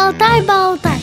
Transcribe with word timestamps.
Шалтай-болтай. 0.00 0.98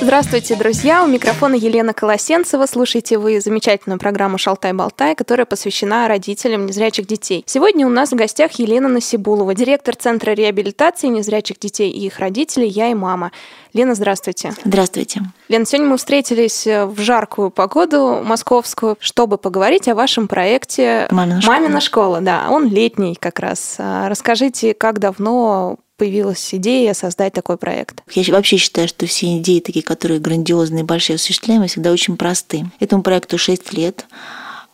Здравствуйте, 0.00 0.56
друзья! 0.56 1.04
У 1.04 1.06
микрофона 1.06 1.54
Елена 1.54 1.94
Колосенцева. 1.94 2.66
Слушайте 2.66 3.16
вы 3.16 3.40
замечательную 3.40 4.00
программу 4.00 4.38
«Шалтай-болтай», 4.38 5.14
которая 5.14 5.46
посвящена 5.46 6.08
родителям 6.08 6.66
незрячих 6.66 7.06
детей. 7.06 7.44
Сегодня 7.46 7.86
у 7.86 7.90
нас 7.90 8.10
в 8.10 8.16
гостях 8.16 8.50
Елена 8.54 8.88
Насибулова, 8.88 9.54
директор 9.54 9.94
Центра 9.94 10.32
реабилитации 10.32 11.06
незрячих 11.06 11.60
детей 11.60 11.92
и 11.92 12.06
их 12.06 12.18
родителей 12.18 12.66
«Я 12.66 12.88
и 12.88 12.94
мама». 12.94 13.30
Лена, 13.72 13.94
здравствуйте. 13.94 14.52
Здравствуйте. 14.64 15.20
Лена, 15.48 15.64
сегодня 15.64 15.90
мы 15.90 15.98
встретились 15.98 16.66
в 16.66 17.00
жаркую 17.00 17.52
погоду 17.52 18.20
московскую, 18.24 18.96
чтобы 18.98 19.38
поговорить 19.38 19.86
о 19.86 19.94
вашем 19.94 20.26
проекте 20.26 21.06
«Мамина 21.12 21.40
школа». 21.40 21.54
«Мамина 21.54 21.80
школа». 21.80 22.20
Да, 22.20 22.46
он 22.50 22.68
летний 22.68 23.14
как 23.14 23.38
раз. 23.38 23.76
А 23.78 24.08
Расскажите, 24.08 24.74
как 24.74 24.98
давно 24.98 25.78
появилась 26.02 26.52
идея 26.52 26.94
создать 26.94 27.32
такой 27.32 27.56
проект? 27.56 28.02
Я 28.12 28.34
вообще 28.34 28.56
считаю, 28.56 28.88
что 28.88 29.06
все 29.06 29.38
идеи 29.38 29.60
такие, 29.60 29.84
которые 29.84 30.18
грандиозные, 30.18 30.82
большие, 30.82 31.14
осуществляемые, 31.14 31.68
всегда 31.68 31.92
очень 31.92 32.16
просты. 32.16 32.64
Этому 32.80 33.04
проекту 33.04 33.38
6 33.38 33.72
лет. 33.72 34.06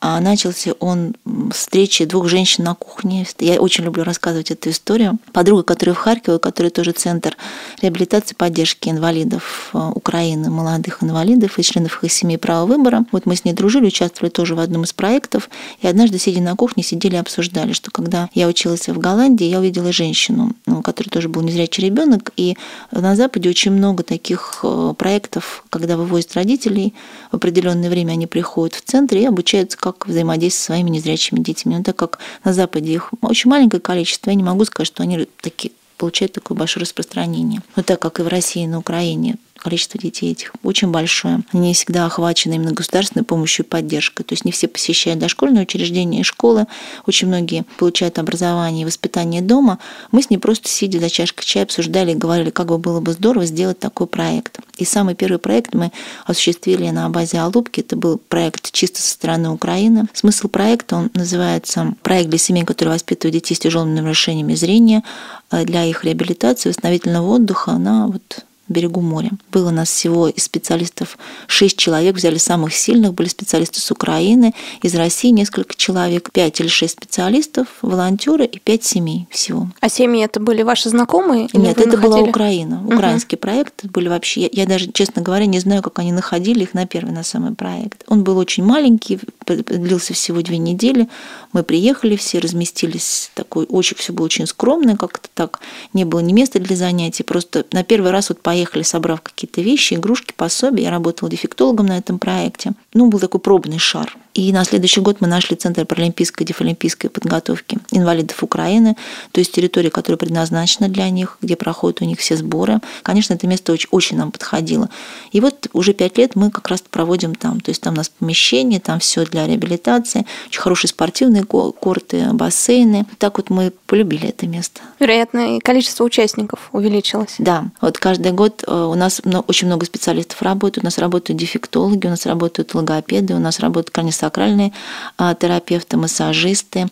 А 0.01 0.21
начался 0.21 0.73
он 0.79 1.15
встречи 1.53 2.05
двух 2.05 2.29
женщин 2.29 2.63
на 2.63 2.75
кухне. 2.75 3.27
Я 3.41 3.61
очень 3.61 3.85
люблю 3.85 4.05
рассказывать 4.05 4.53
эту 4.53 4.71
историю. 4.71 5.19
Подруга, 5.33 5.65
которая 5.65 5.95
в 5.95 5.99
Харькове, 5.99 6.39
который 6.39 6.71
тоже 6.71 6.93
центр 6.93 7.37
реабилитации 7.83 8.37
поддержки 8.37 8.89
инвалидов 8.89 9.71
э, 9.75 9.79
Украины, 9.95 10.51
молодых 10.51 11.03
инвалидов 11.03 11.59
и 11.59 11.63
членов 11.65 12.05
их 12.05 12.13
семьи 12.13 12.37
права 12.37 12.65
выбора. 12.67 13.07
Вот 13.11 13.27
мы 13.27 13.35
с 13.35 13.45
ней 13.45 13.53
дружили, 13.55 13.87
участвовали 13.87 14.31
тоже 14.31 14.55
в 14.55 14.61
одном 14.61 14.85
из 14.85 14.93
проектов. 14.93 15.51
И 15.81 15.89
однажды, 15.89 16.19
сидя 16.19 16.41
на 16.41 16.55
кухне, 16.55 16.85
сидели 16.85 17.17
и 17.17 17.19
обсуждали, 17.19 17.73
что 17.73 17.91
когда 17.91 18.29
я 18.35 18.47
училась 18.47 18.89
в 18.89 18.99
Голландии, 18.99 19.47
я 19.47 19.59
увидела 19.59 19.91
женщину, 19.91 20.53
ну, 20.67 20.81
которая 20.83 21.11
тоже 21.11 21.29
был 21.29 21.43
незрячий 21.43 21.85
ребенок. 21.85 22.31
И 22.37 22.57
на 22.93 23.17
Западе 23.17 23.49
очень 23.49 23.73
много 23.73 24.05
таких 24.05 24.61
э, 24.63 24.95
проектов, 24.97 25.65
когда 25.71 25.97
вывозят 25.97 26.35
родителей, 26.35 26.95
в 27.33 27.37
определенное 27.37 27.91
время 27.91 28.13
они 28.13 28.29
приходят 28.29 28.77
в 28.77 28.83
центр 28.83 29.17
и 29.17 29.25
обучаются, 29.25 29.77
как 29.93 30.09
взаимодействовать 30.09 30.61
со 30.61 30.67
своими 30.67 30.91
незрячими 30.91 31.41
детьми. 31.41 31.77
Но 31.77 31.83
так 31.83 31.97
как 31.97 32.19
на 32.45 32.53
Западе 32.53 32.93
их 32.93 33.13
очень 33.23 33.51
маленькое 33.51 33.81
количество, 33.81 34.31
я 34.31 34.37
не 34.37 34.43
могу 34.43 34.65
сказать, 34.65 34.89
что 34.89 35.03
они 35.03 35.27
такие 35.41 35.73
получают 35.97 36.33
такое 36.33 36.57
большое 36.57 36.83
распространение. 36.83 37.61
Но 37.77 37.83
так 37.83 38.01
как 38.01 38.21
и 38.21 38.23
в 38.23 38.29
России, 38.29 38.63
и 38.63 38.69
на 38.69 38.79
Украине 38.79 39.37
количество 39.59 40.01
детей 40.01 40.33
этих 40.33 40.53
очень 40.63 40.89
большое. 40.89 41.41
Они 41.53 41.69
не 41.69 41.75
всегда 41.75 42.07
охвачены 42.07 42.55
именно 42.55 42.73
государственной 42.73 43.25
помощью 43.25 43.65
и 43.65 43.69
поддержкой. 43.69 44.25
То 44.25 44.33
есть 44.33 44.45
не 44.45 44.53
все 44.53 44.69
посещают 44.69 45.21
дошкольные 45.21 45.63
учреждения 45.63 46.21
и 46.21 46.25
школы. 46.25 46.67
Очень 47.07 47.29
многие 47.29 47.65
получают 47.77 48.19
образование 48.19 48.83
и 48.83 48.85
воспитание 48.85 49.43
дома. 49.43 49.79
Мы 50.13 50.23
с 50.23 50.31
ней 50.31 50.39
просто 50.39 50.69
сидя 50.69 51.01
за 51.01 51.11
чашкой 51.11 51.45
чая 51.45 51.65
обсуждали 51.65 52.13
и 52.13 52.15
говорили, 52.15 52.51
как 52.51 52.69
бы 52.69 52.79
было 52.79 53.01
бы 53.01 53.13
здорово 53.13 53.47
сделать 53.47 53.79
такой 53.79 54.07
проект. 54.07 54.59
И 54.79 54.85
самый 54.85 55.15
первый 55.15 55.39
проект 55.39 55.75
мы 55.75 55.93
осуществили 56.25 56.89
на 56.91 57.09
базе 57.11 57.39
Алубки. 57.39 57.81
Это 57.81 57.97
был 57.97 58.19
проект 58.19 58.71
чисто 58.73 59.01
со 59.01 59.11
стороны 59.11 59.51
Украины. 59.51 60.07
Смысл 60.13 60.49
проекта, 60.49 60.97
он 60.97 61.11
называется 61.15 61.95
«Проект 62.03 62.31
для 62.31 62.39
семей, 62.39 62.65
которые 62.65 62.95
воспитывают 62.95 63.35
детей 63.35 63.55
с 63.55 63.59
тяжелыми 63.59 64.01
нарушениями 64.01 64.55
зрения 64.55 65.03
э, 65.51 65.65
для 65.65 65.85
их 65.85 66.05
реабилитации, 66.05 66.69
восстановительного 66.69 67.27
отдыха 67.35 67.73
на 67.73 68.07
вот 68.07 68.45
берегу 68.69 69.01
моря. 69.01 69.31
Было 69.53 69.69
у 69.69 69.73
нас 69.73 69.89
всего 69.89 70.29
из 70.29 70.45
специалистов 70.45 71.19
шесть 71.47 71.77
человек, 71.77 72.17
взяли 72.17 72.39
самых 72.39 72.75
сильных, 72.75 73.15
были 73.15 73.29
специалисты 73.29 73.81
с 73.81 73.91
Украины, 73.91 74.55
из 74.83 74.95
России 74.95 75.31
несколько 75.31 75.75
человек, 75.77 76.31
пять 76.33 76.61
или 76.61 76.69
шесть 76.69 76.95
специалистов, 76.95 77.69
волонтеры 77.83 78.45
и 78.45 78.59
пять 78.59 78.85
семей 78.85 79.27
всего. 79.31 79.69
А 79.81 79.89
семьи 79.89 80.25
это 80.25 80.41
были 80.41 80.63
ваши 80.63 80.89
знакомые? 80.89 81.49
Нет, 81.53 81.79
это 81.79 81.91
находили? 81.91 82.03
была 82.03 82.21
Украина, 82.21 82.85
украинский 82.87 83.37
угу. 83.37 83.43
проект. 83.43 83.85
Были 83.87 84.09
вообще, 84.09 84.43
я, 84.43 84.49
я 84.53 84.67
даже, 84.67 84.91
честно 84.93 85.23
говоря, 85.23 85.47
не 85.47 85.61
знаю, 85.61 85.83
как 85.83 85.99
они 85.99 86.13
находили 86.13 86.63
их 86.63 86.75
на 86.75 86.87
первый, 86.87 87.13
на 87.13 87.23
самый 87.23 87.55
проект. 87.55 88.05
Он 88.09 88.25
был 88.25 88.39
очень 88.39 88.65
маленький, 88.65 89.19
длился 89.47 90.15
всего 90.15 90.43
две 90.43 90.59
недели. 90.59 91.09
Мы 91.53 91.63
приехали 91.63 92.17
все, 92.17 92.39
разместились, 92.39 93.31
такой, 93.35 93.67
очень 93.69 93.97
все 93.97 94.13
было 94.13 94.27
очень 94.27 94.47
скромно, 94.47 94.97
как-то 94.97 95.29
так, 95.35 95.61
не 95.93 96.05
было 96.05 96.21
ни 96.21 96.33
места 96.33 96.59
для 96.59 96.77
занятий, 96.77 97.23
просто 97.23 97.65
на 97.73 97.85
первый 97.85 98.11
раз 98.11 98.29
вот 98.29 98.41
поехали, 98.41 98.83
собрав 98.83 99.23
какие-то 99.23 99.61
вещи, 99.61 99.95
игрушки, 99.95 100.35
пособия. 100.37 100.85
Я 100.85 100.91
работала 100.91 101.31
дефектологом 101.31 101.87
на 101.87 101.99
этом 101.99 102.19
проекте. 102.19 102.73
Ну, 102.93 103.09
был 103.09 103.19
такой 103.19 103.41
пробный 103.41 103.79
шар. 103.79 104.17
И 104.39 104.53
на 104.53 104.63
следующий 104.63 105.01
год 105.01 105.17
мы 105.19 105.27
нашли 105.27 105.57
Центр 105.57 105.85
паралимпийской 105.85 106.45
и 106.45 106.47
дефолимпийской 106.47 107.11
подготовки 107.11 107.81
инвалидов 107.91 108.45
Украины, 108.45 108.97
то 109.33 109.41
есть 109.41 109.51
территория, 109.51 109.91
которая 109.91 110.17
предназначена 110.17 110.89
для 110.89 111.11
них, 111.11 111.39
где 111.43 111.57
проходят 111.57 112.03
у 112.03 112.05
них 112.05 112.21
все 112.21 112.37
сборы. 112.37 112.79
Конечно, 113.03 113.35
это 113.35 113.49
место 113.49 113.73
очень, 113.73 113.89
очень 113.91 114.17
нам 114.17 114.31
подходило. 114.31 114.91
И 115.33 115.41
вот 115.41 115.67
уже 115.73 115.93
пять 115.93 116.19
лет 116.19 116.37
мы 116.37 116.53
как 116.53 116.69
раз 116.69 116.85
проводим 116.89 117.35
там. 117.35 117.59
То 117.59 117.73
есть 117.73 117.81
там 117.81 117.95
у 117.95 117.97
нас 117.97 118.11
помещение, 118.11 118.79
там 118.79 119.01
все 119.01 119.25
для 119.25 119.45
реабилитации, 119.45 120.25
очень 120.47 120.61
хорошие 120.61 120.89
спортивные 120.89 121.43
корты, 121.43 122.29
бассейны. 122.33 123.07
Так 123.19 123.39
вот 123.39 123.51
мы 123.51 123.73
полюбили 123.87 124.29
это 124.29 124.47
место. 124.47 124.83
Вероятно, 125.01 125.57
и 125.57 125.59
количество 125.59 126.05
участников 126.05 126.69
увеличилось. 126.71 127.35
Да, 127.39 127.65
вот 127.81 127.99
каждый 127.99 128.31
год 128.31 128.63
э, 128.65 128.73
у 128.73 128.95
нас 128.95 129.21
очень 129.49 129.67
много 129.67 129.85
специалистов 129.85 130.41
работают. 130.43 130.85
У 130.85 130.87
нас 130.87 130.99
работают 130.99 131.41
дефектологи, 131.41 132.07
у 132.07 132.11
нас 132.11 132.25
работают 132.25 132.73
логопеды, 132.77 133.35
у 133.35 133.41
нас 133.41 133.59
работают 133.59 133.91
сакральные 134.29 134.73
а, 135.17 135.35
терапевты, 135.35 135.97
массажисты, 135.97 136.89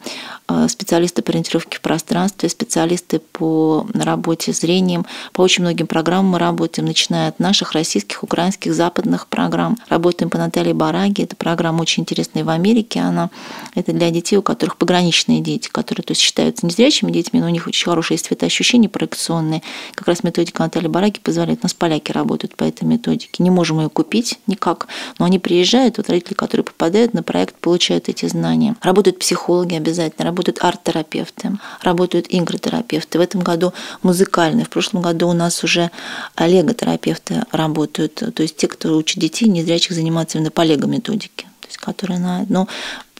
а, 0.48 0.68
специалисты 0.68 1.22
по 1.22 1.30
ориентировке 1.32 1.78
в 1.78 1.80
пространстве, 1.80 2.48
специалисты 2.48 3.18
по 3.18 3.86
работе 3.94 4.52
с 4.52 4.60
зрением. 4.60 5.04
По 5.32 5.42
очень 5.42 5.62
многим 5.62 5.86
программам 5.86 6.32
мы 6.32 6.38
работаем, 6.38 6.86
начиная 6.86 7.28
от 7.28 7.38
наших 7.38 7.72
российских, 7.72 8.22
украинских, 8.22 8.74
западных 8.74 9.26
программ. 9.26 9.76
Работаем 9.88 10.30
по 10.30 10.38
Наталье 10.38 10.72
Бараге. 10.72 11.24
Эта 11.24 11.36
программа 11.36 11.82
очень 11.82 12.04
интересная 12.04 12.44
в 12.44 12.48
Америке. 12.48 13.00
Она 13.00 13.30
это 13.74 13.92
для 13.92 14.10
детей, 14.10 14.36
у 14.36 14.42
которых 14.42 14.76
пограничные 14.76 15.40
дети, 15.40 15.68
которые 15.68 16.04
то 16.04 16.12
есть, 16.12 16.22
считаются 16.22 16.64
незрячими 16.64 17.10
детьми, 17.10 17.40
но 17.40 17.46
у 17.46 17.50
них 17.50 17.66
очень 17.66 17.84
хорошие 17.84 18.16
цветоощущения 18.16 18.88
проекционные. 18.88 19.62
Как 19.94 20.08
раз 20.08 20.24
методика 20.24 20.62
Натальи 20.62 20.88
Бараги 20.88 21.18
позволяет. 21.18 21.60
У 21.60 21.64
нас 21.64 21.74
поляки 21.74 22.12
работают 22.12 22.56
по 22.56 22.64
этой 22.64 22.84
методике. 22.84 23.42
Не 23.42 23.50
можем 23.50 23.80
ее 23.80 23.90
купить 23.90 24.38
никак, 24.46 24.86
но 25.18 25.26
они 25.26 25.38
приезжают, 25.38 25.98
вот 25.98 26.08
родители, 26.08 26.34
которые 26.34 26.64
попадают 26.64 27.12
на 27.12 27.22
проект 27.26 27.56
получают 27.56 28.08
эти 28.08 28.26
знания. 28.26 28.76
Работают 28.80 29.18
психологи 29.18 29.74
обязательно, 29.74 30.24
работают 30.24 30.58
арт-терапевты, 30.62 31.58
работают 31.82 32.26
игротерапевты. 32.30 33.18
В 33.18 33.20
этом 33.20 33.42
году 33.42 33.74
музыкальные. 34.02 34.64
В 34.64 34.70
прошлом 34.70 35.02
году 35.02 35.28
у 35.28 35.32
нас 35.34 35.62
уже 35.64 35.90
лего-терапевты 36.38 37.44
работают. 37.52 38.14
То 38.14 38.42
есть 38.42 38.56
те, 38.56 38.68
кто 38.68 38.96
учат 38.96 39.18
детей 39.18 39.48
незрячих 39.48 39.92
заниматься 39.92 40.38
именно 40.38 40.50
по 40.50 40.62
лего-методике. 40.62 41.46
То 41.60 41.66
есть 41.66 41.76
которые 41.76 42.18
на... 42.18 42.46
Но 42.48 42.68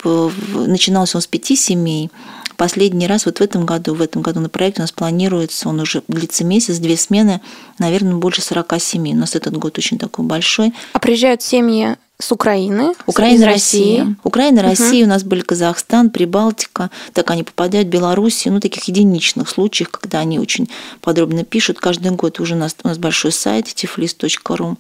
начинался 0.05 1.19
он 1.19 1.22
с 1.22 1.27
пяти 1.27 1.56
семей, 1.56 2.11
Последний 2.56 3.06
раз 3.06 3.27
вот 3.27 3.39
в 3.39 3.41
этом 3.41 3.67
году, 3.67 3.94
в 3.94 4.03
этом 4.03 4.22
году 4.22 4.41
на 4.41 4.49
проекте 4.49 4.81
у 4.81 4.84
нас 4.84 4.93
планируется, 4.93 5.69
он 5.69 5.81
уже 5.81 6.03
длится 6.09 6.44
месяц, 6.44 6.78
две 6.78 6.97
смены, 6.97 7.41
наверное, 7.78 8.15
больше 8.15 8.43
47. 8.43 9.12
У 9.12 9.17
нас 9.17 9.34
этот 9.34 9.56
год 9.56 9.78
очень 9.78 9.99
такой 9.99 10.25
большой. 10.25 10.72
А 10.93 10.99
приезжают 10.99 11.43
семьи 11.43 11.97
с 12.19 12.33
Украины, 12.33 12.95
Украина, 13.06 13.37
из 13.37 13.43
России. 13.43 13.99
России. 13.99 14.16
Украина, 14.25 14.62
Россия, 14.62 15.03
угу. 15.03 15.06
у 15.06 15.09
нас 15.09 15.22
были 15.22 15.43
Казахстан, 15.43 16.09
Прибалтика, 16.09 16.91
так 17.12 17.31
они 17.31 17.43
попадают 17.43 17.89
в 17.89 17.91
Белоруссию, 17.91 18.55
ну, 18.55 18.61
таких 18.61 18.84
единичных 18.84 19.49
случаев, 19.50 19.91
когда 19.91 20.21
они 20.21 20.39
очень 20.39 20.71
подробно 21.03 21.45
пишут. 21.45 21.78
Каждый 21.78 22.12
год 22.12 22.41
уже 22.41 22.55
у 22.55 22.59
нас, 22.59 22.75
у 22.83 22.89
нас 22.89 22.97
большой 22.97 23.33
сайт 23.33 23.66
tiflis.ru 23.66 24.77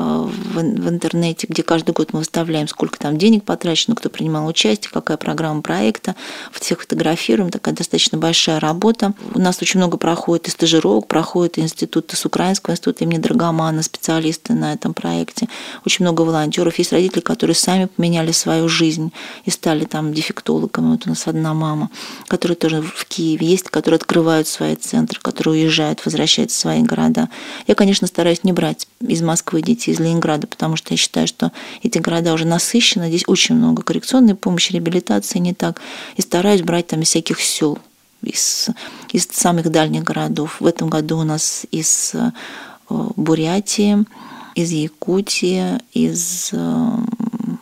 в, 0.00 0.54
в 0.54 0.88
интернете, 0.88 1.46
где 1.48 1.62
каждый 1.62 1.92
год 1.92 2.12
мы 2.12 2.20
выставляем, 2.20 2.68
сколько 2.68 2.98
там 2.98 3.18
денег 3.18 3.44
потрачено, 3.44 3.94
кто 3.94 4.10
принимал 4.10 4.46
участие, 4.46 4.90
какая 4.92 5.16
программа 5.16 5.62
проекта, 5.62 6.14
всех 6.52 6.80
фотографируем, 6.80 7.50
такая 7.50 7.74
достаточно 7.74 8.18
большая 8.18 8.60
работа. 8.60 9.14
У 9.34 9.38
нас 9.38 9.60
очень 9.62 9.78
много 9.78 9.96
проходит 9.96 10.48
и 10.48 10.50
стажировок, 10.50 11.06
проходит 11.06 11.58
институты 11.58 12.16
с 12.16 12.24
Украинского 12.24 12.72
института 12.72 13.04
имени 13.04 13.18
Драгомана, 13.18 13.82
специалисты 13.82 14.52
на 14.52 14.72
этом 14.72 14.94
проекте. 14.94 15.48
Очень 15.84 16.04
много 16.04 16.22
волонтеров. 16.22 16.78
Есть 16.78 16.92
родители, 16.92 17.20
которые 17.20 17.54
сами 17.54 17.86
поменяли 17.86 18.32
свою 18.32 18.68
жизнь 18.68 19.12
и 19.44 19.50
стали 19.50 19.84
там 19.84 20.12
дефектологами. 20.12 20.92
Вот 20.92 21.06
у 21.06 21.10
нас 21.10 21.26
одна 21.26 21.54
мама, 21.54 21.90
которая 22.28 22.56
тоже 22.56 22.82
в 22.82 23.04
Киеве 23.06 23.46
есть, 23.46 23.70
которые 23.70 23.96
открывают 23.96 24.48
свои 24.48 24.76
центры, 24.76 25.18
которые 25.20 25.64
уезжают, 25.64 26.04
возвращаются 26.04 26.56
в 26.56 26.60
свои 26.60 26.82
города. 26.82 27.28
Я, 27.66 27.74
конечно, 27.74 28.06
стараюсь 28.06 28.44
не 28.44 28.52
брать 28.52 28.86
из 29.00 29.22
Москвы 29.22 29.62
детей 29.62 29.89
из 29.90 30.00
Ленинграда, 30.00 30.46
потому 30.46 30.76
что 30.76 30.94
я 30.94 30.96
считаю, 30.96 31.26
что 31.26 31.52
эти 31.82 31.98
города 31.98 32.32
уже 32.32 32.46
насыщены, 32.46 33.08
здесь 33.08 33.24
очень 33.26 33.54
много 33.54 33.82
коррекционной 33.82 34.34
помощи, 34.34 34.72
реабилитации 34.72 35.38
не 35.38 35.54
так. 35.54 35.80
И 36.16 36.22
стараюсь 36.22 36.62
брать 36.62 36.88
там 36.88 37.02
из 37.02 37.08
всяких 37.08 37.40
сел, 37.40 37.78
из, 38.22 38.68
из 39.12 39.28
самых 39.30 39.70
дальних 39.70 40.04
городов. 40.04 40.60
В 40.60 40.66
этом 40.66 40.88
году 40.88 41.18
у 41.18 41.24
нас 41.24 41.66
из 41.70 42.12
э, 42.14 42.30
Бурятии, 42.88 44.04
из 44.54 44.70
Якутии, 44.70 45.78
из 45.92 46.50
э, 46.52 46.98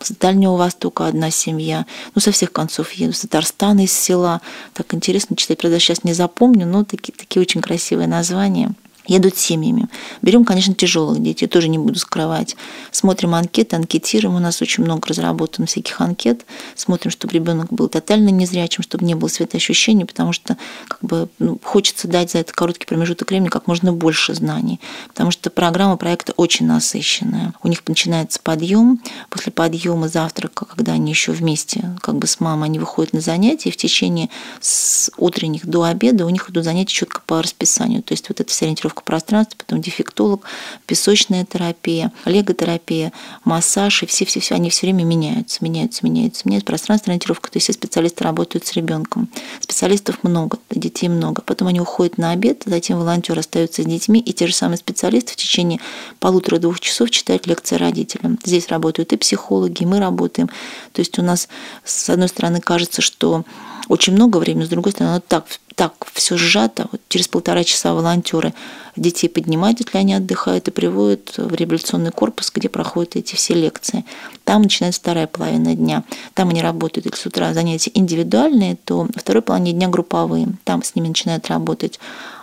с 0.01 0.11
Дальнего 0.11 0.55
Востока 0.55 1.07
одна 1.07 1.31
семья. 1.31 1.85
Ну, 2.15 2.21
со 2.21 2.31
всех 2.31 2.51
концов 2.51 2.91
еду. 2.93 3.13
С 3.13 3.21
Татарстана, 3.21 3.83
из 3.83 3.93
села. 3.93 4.41
Так 4.73 4.93
интересно 4.93 5.35
читать. 5.35 5.57
Правда, 5.57 5.79
сейчас 5.79 6.03
не 6.03 6.13
запомню, 6.13 6.65
но 6.65 6.83
такие, 6.83 7.13
такие 7.13 7.41
очень 7.41 7.61
красивые 7.61 8.07
названия. 8.07 8.73
Едут 9.09 9.37
семьями. 9.37 9.87
Берем, 10.21 10.45
конечно, 10.45 10.73
тяжелых 10.73 11.21
детей, 11.21 11.47
тоже 11.47 11.67
не 11.67 11.77
буду 11.77 11.99
скрывать. 11.99 12.55
Смотрим 12.91 13.35
анкеты, 13.35 13.75
анкетируем. 13.75 14.35
У 14.35 14.39
нас 14.39 14.61
очень 14.61 14.83
много 14.83 15.07
разработано 15.07 15.67
всяких 15.67 15.99
анкет. 16.01 16.45
Смотрим, 16.75 17.11
чтобы 17.11 17.33
ребенок 17.33 17.71
был 17.71 17.89
тотально 17.89 18.29
незрячим, 18.29 18.83
чтобы 18.83 19.05
не 19.05 19.15
было 19.15 19.27
светоощущений, 19.27 20.05
потому 20.05 20.33
что 20.33 20.57
как 20.87 20.99
бы, 21.01 21.29
ну, 21.39 21.59
хочется 21.63 22.07
дать 22.07 22.31
за 22.31 22.39
этот 22.39 22.55
короткий 22.55 22.85
промежуток 22.85 23.29
времени 23.29 23.49
как 23.49 23.67
можно 23.67 23.91
больше 23.91 24.33
знаний. 24.33 24.79
Потому 25.07 25.31
что 25.31 25.49
программа 25.49 25.97
проекта 25.97 26.33
очень 26.37 26.67
насыщенная. 26.67 27.53
У 27.63 27.67
них 27.67 27.81
начинается 27.87 28.39
подъем. 28.41 29.01
После 29.29 29.51
подъема 29.51 30.07
завтрака, 30.07 30.65
когда 30.65 30.93
они 30.93 31.11
еще 31.11 31.31
вместе 31.31 31.95
как 32.01 32.15
бы 32.15 32.27
с 32.27 32.39
мамой, 32.39 32.65
они 32.65 32.79
выходят 32.79 33.13
на 33.13 33.21
занятия, 33.21 33.69
и 33.69 33.71
в 33.71 33.77
течение 33.77 34.29
с 34.59 35.11
утренних 35.17 35.65
до 35.65 35.83
обеда 35.83 36.25
у 36.25 36.29
них 36.29 36.49
идут 36.49 36.63
занятия 36.63 36.93
четко 36.93 37.21
по 37.25 37.41
расписанию. 37.41 38.03
То 38.03 38.13
есть 38.13 38.29
вот 38.29 38.39
эта 38.39 38.49
вся 38.49 38.65
ориентировка 38.65 38.98
пространства, 39.03 39.57
потом 39.57 39.81
дефектолог, 39.81 40.43
песочная 40.85 41.45
терапия, 41.45 42.11
леготерапия, 42.25 43.11
массаж, 43.43 44.03
и 44.03 44.05
все-все-все, 44.05 44.55
они 44.55 44.69
все 44.69 44.87
время 44.87 45.03
меняются, 45.03 45.63
меняются, 45.63 46.05
меняются, 46.05 46.41
меняются. 46.45 46.65
Пространственная 46.65 47.15
ориентировка, 47.15 47.51
то 47.51 47.57
есть 47.57 47.65
все 47.65 47.73
специалисты 47.73 48.23
работают 48.23 48.65
с 48.65 48.73
ребенком. 48.73 49.29
Специалистов 49.59 50.23
много, 50.23 50.59
детей 50.69 51.09
много. 51.09 51.41
Потом 51.41 51.67
они 51.67 51.81
уходят 51.81 52.17
на 52.17 52.31
обед, 52.31 52.63
затем 52.65 52.99
волонтеры 52.99 53.39
остаются 53.39 53.83
с 53.83 53.85
детьми, 53.85 54.19
и 54.19 54.33
те 54.33 54.47
же 54.47 54.53
самые 54.53 54.77
специалисты 54.77 55.33
в 55.33 55.35
течение 55.35 55.79
полутора-двух 56.19 56.79
часов 56.79 57.11
читают 57.11 57.47
лекции 57.47 57.75
родителям. 57.75 58.37
Здесь 58.43 58.67
работают 58.67 59.13
и 59.13 59.17
психологи, 59.17 59.83
и 59.83 59.85
мы 59.85 59.99
работаем. 59.99 60.49
То 60.93 60.99
есть 60.99 61.17
у 61.19 61.21
нас, 61.21 61.47
с 61.83 62.09
одной 62.09 62.27
стороны, 62.27 62.61
кажется, 62.61 63.01
что 63.01 63.43
очень 63.89 64.13
много 64.13 64.37
времени, 64.37 64.63
с 64.63 64.69
другой 64.69 64.91
стороны, 64.93 65.13
оно 65.15 65.23
так, 65.27 65.45
так 65.75 65.93
все 66.13 66.37
сжато. 66.37 66.87
Вот 66.91 67.01
через 67.09 67.27
полтора 67.27 67.63
часа 67.63 67.93
волонтеры 67.93 68.53
детей 68.95 69.27
поднимают, 69.27 69.79
если 69.79 69.97
они 69.97 70.13
отдыхают, 70.13 70.67
и 70.67 70.71
приводят 70.71 71.33
в 71.37 71.53
реабилитационный 71.53 72.11
корпус, 72.11 72.51
где 72.53 72.69
проходят 72.69 73.15
эти 73.15 73.35
все 73.35 73.55
лекции. 73.55 74.05
Там 74.45 74.61
начинается 74.61 75.01
вторая 75.01 75.25
половина 75.25 75.75
дня. 75.75 76.03
Там 76.35 76.49
они 76.49 76.61
работают, 76.61 77.07
если 77.07 77.17
с 77.17 77.25
утра 77.25 77.53
занятия 77.53 77.91
индивидуальные, 77.93 78.77
то 78.85 79.07
второй 79.15 79.41
половине 79.41 79.73
дня 79.73 79.87
групповые. 79.87 80.49
Там 80.65 80.83
с 80.83 80.93
ними 80.93 81.07
начинают 81.07 81.47
работать 81.47 81.99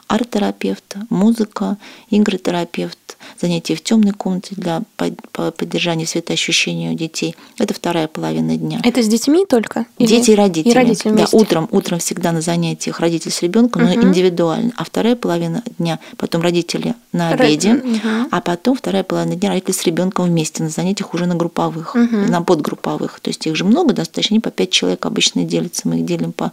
арт-терапевт, 0.09 0.97
музыка, 1.11 1.77
игротерапевт, 2.11 3.17
занятия 3.41 3.75
в 3.75 3.83
темной 3.83 4.13
комнате 4.13 4.55
для 4.57 4.83
поддержания 4.97 6.07
светоощущения 6.07 6.93
у 6.93 6.95
детей. 6.95 7.35
Это 7.59 7.75
вторая 7.75 8.07
половина 8.07 8.57
дня. 8.57 8.81
Это 8.85 9.03
с 9.03 9.09
детьми 9.09 9.45
только? 9.47 9.87
Или... 9.99 10.09
Дети 10.09 10.31
и 10.31 10.35
родители. 10.35 10.71
И 10.71 10.75
родители 10.75 11.13
да, 11.13 11.27
утром, 11.33 11.69
утром 11.73 11.99
всегда 11.99 12.33
на 12.33 12.41
занятиях 12.41 13.01
родитель 13.01 13.33
с 13.33 13.43
ребенком, 13.43 13.83
но 13.83 13.93
угу. 13.93 14.03
индивидуально. 14.03 14.73
А 14.77 14.85
вторая 14.85 15.17
половина 15.17 15.63
дня 15.79 15.99
потом 16.17 16.43
родители 16.43 16.95
на 17.13 17.31
обеде, 17.31 17.75
угу. 17.75 18.29
а 18.31 18.41
потом 18.41 18.77
вторая 18.77 19.03
половина 19.03 19.35
дня 19.35 19.51
родители 19.51 19.73
с 19.73 19.83
ребенком 19.85 20.27
вместе 20.27 20.63
на 20.63 20.69
занятиях 20.69 21.15
уже 21.15 21.27
на 21.27 21.35
групповых, 21.35 21.95
угу. 21.95 22.17
на 22.29 22.43
подгрупповых. 22.43 23.21
То 23.21 23.31
есть 23.31 23.47
их 23.47 23.57
же 23.57 23.65
много 23.65 23.93
достаточно, 23.93 24.35
они 24.35 24.41
по 24.41 24.51
пять 24.51 24.71
человек 24.71 25.05
обычно 25.07 25.45
делятся, 25.45 25.89
мы 25.89 25.99
их 25.99 26.05
делим 26.07 26.33
по 26.33 26.53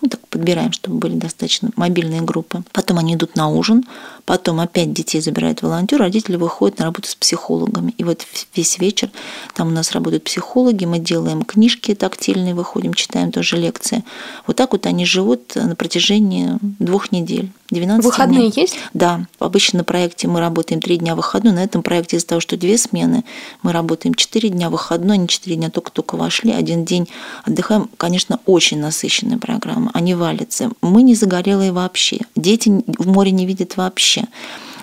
ну, 0.00 0.08
так 0.08 0.20
подбираем, 0.28 0.72
чтобы 0.72 0.98
были 0.98 1.14
достаточно 1.16 1.70
мобильные 1.76 2.22
группы. 2.22 2.62
Потом 2.72 2.98
они 2.98 3.14
идут 3.14 3.36
на 3.36 3.48
ужин, 3.48 3.84
потом 4.24 4.60
опять 4.60 4.92
детей 4.92 5.20
забирают 5.20 5.62
волонтер, 5.62 5.98
родители 5.98 6.36
выходят 6.36 6.78
на 6.78 6.86
работу 6.86 7.08
с 7.08 7.14
психологами. 7.14 7.94
И 7.98 8.04
вот 8.04 8.24
весь 8.54 8.78
вечер 8.78 9.10
там 9.54 9.68
у 9.68 9.70
нас 9.70 9.92
работают 9.92 10.24
психологи, 10.24 10.84
мы 10.84 10.98
делаем 10.98 11.42
книжки 11.42 11.94
тактильные, 11.94 12.54
выходим, 12.54 12.94
читаем 12.94 13.32
тоже 13.32 13.56
лекции. 13.56 14.04
Вот 14.46 14.56
так 14.56 14.72
вот 14.72 14.86
они 14.86 15.04
живут 15.04 15.54
на 15.54 15.74
протяжении 15.74 16.58
двух 16.60 17.12
недель. 17.12 17.50
12 17.70 18.04
Выходные 18.04 18.50
дней. 18.50 18.62
есть? 18.62 18.78
Да. 18.94 19.26
Обычно 19.38 19.78
на 19.78 19.84
проекте 19.84 20.26
мы 20.26 20.40
работаем 20.40 20.80
три 20.80 20.96
дня 20.96 21.14
выходной. 21.14 21.52
На 21.52 21.62
этом 21.62 21.82
проекте 21.82 22.16
из-за 22.16 22.26
того, 22.26 22.40
что 22.40 22.56
две 22.56 22.78
смены, 22.78 23.24
мы 23.62 23.72
работаем 23.72 24.14
четыре 24.14 24.48
дня 24.48 24.70
выходной, 24.70 25.16
они 25.16 25.28
четыре 25.28 25.56
дня 25.56 25.68
только-только 25.70 26.16
вошли, 26.16 26.52
один 26.52 26.84
день 26.84 27.08
отдыхаем. 27.44 27.90
Конечно, 27.98 28.40
очень 28.46 28.80
насыщенная 28.80 29.38
программа. 29.38 29.90
Они 29.92 30.14
валятся. 30.14 30.70
Мы 30.80 31.02
не 31.02 31.14
загорелые 31.14 31.72
вообще. 31.72 32.20
Дети 32.36 32.82
в 32.86 33.06
море 33.06 33.32
не 33.32 33.44
видят 33.44 33.76
вообще. 33.76 34.24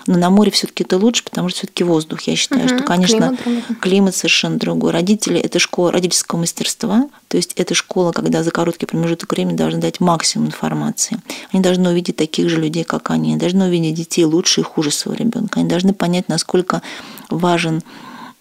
Но 0.06 0.18
на 0.18 0.30
море 0.30 0.50
все-таки 0.50 0.84
это 0.84 0.98
лучше, 0.98 1.24
потому 1.24 1.48
что 1.48 1.58
все-таки 1.58 1.84
воздух. 1.84 2.22
Я 2.22 2.36
считаю, 2.36 2.66
угу, 2.66 2.74
что, 2.74 2.84
конечно, 2.84 3.36
климат, 3.36 3.64
климат 3.80 4.16
совершенно 4.16 4.58
другой. 4.58 4.92
Родители 4.92 5.40
это 5.40 5.58
школа 5.58 5.92
родительского 5.92 6.38
мастерства, 6.38 7.08
то 7.28 7.36
есть 7.36 7.52
это 7.56 7.74
школа, 7.74 8.12
когда 8.12 8.42
за 8.42 8.50
короткий 8.50 8.86
промежуток 8.86 9.32
времени 9.32 9.56
должны 9.56 9.80
дать 9.80 10.00
максимум 10.00 10.48
информации. 10.48 11.18
Они 11.52 11.62
должны 11.62 11.90
увидеть 11.90 12.16
таких 12.16 12.48
же 12.48 12.60
людей, 12.60 12.84
как 12.84 13.10
они. 13.10 13.30
Они 13.30 13.40
должны 13.40 13.66
увидеть 13.66 13.94
детей 13.94 14.24
лучше 14.24 14.60
и 14.60 14.64
хуже 14.64 14.90
своего 14.90 15.22
ребенка. 15.24 15.60
Они 15.60 15.68
должны 15.68 15.92
понять, 15.92 16.28
насколько 16.28 16.82
важен 17.30 17.82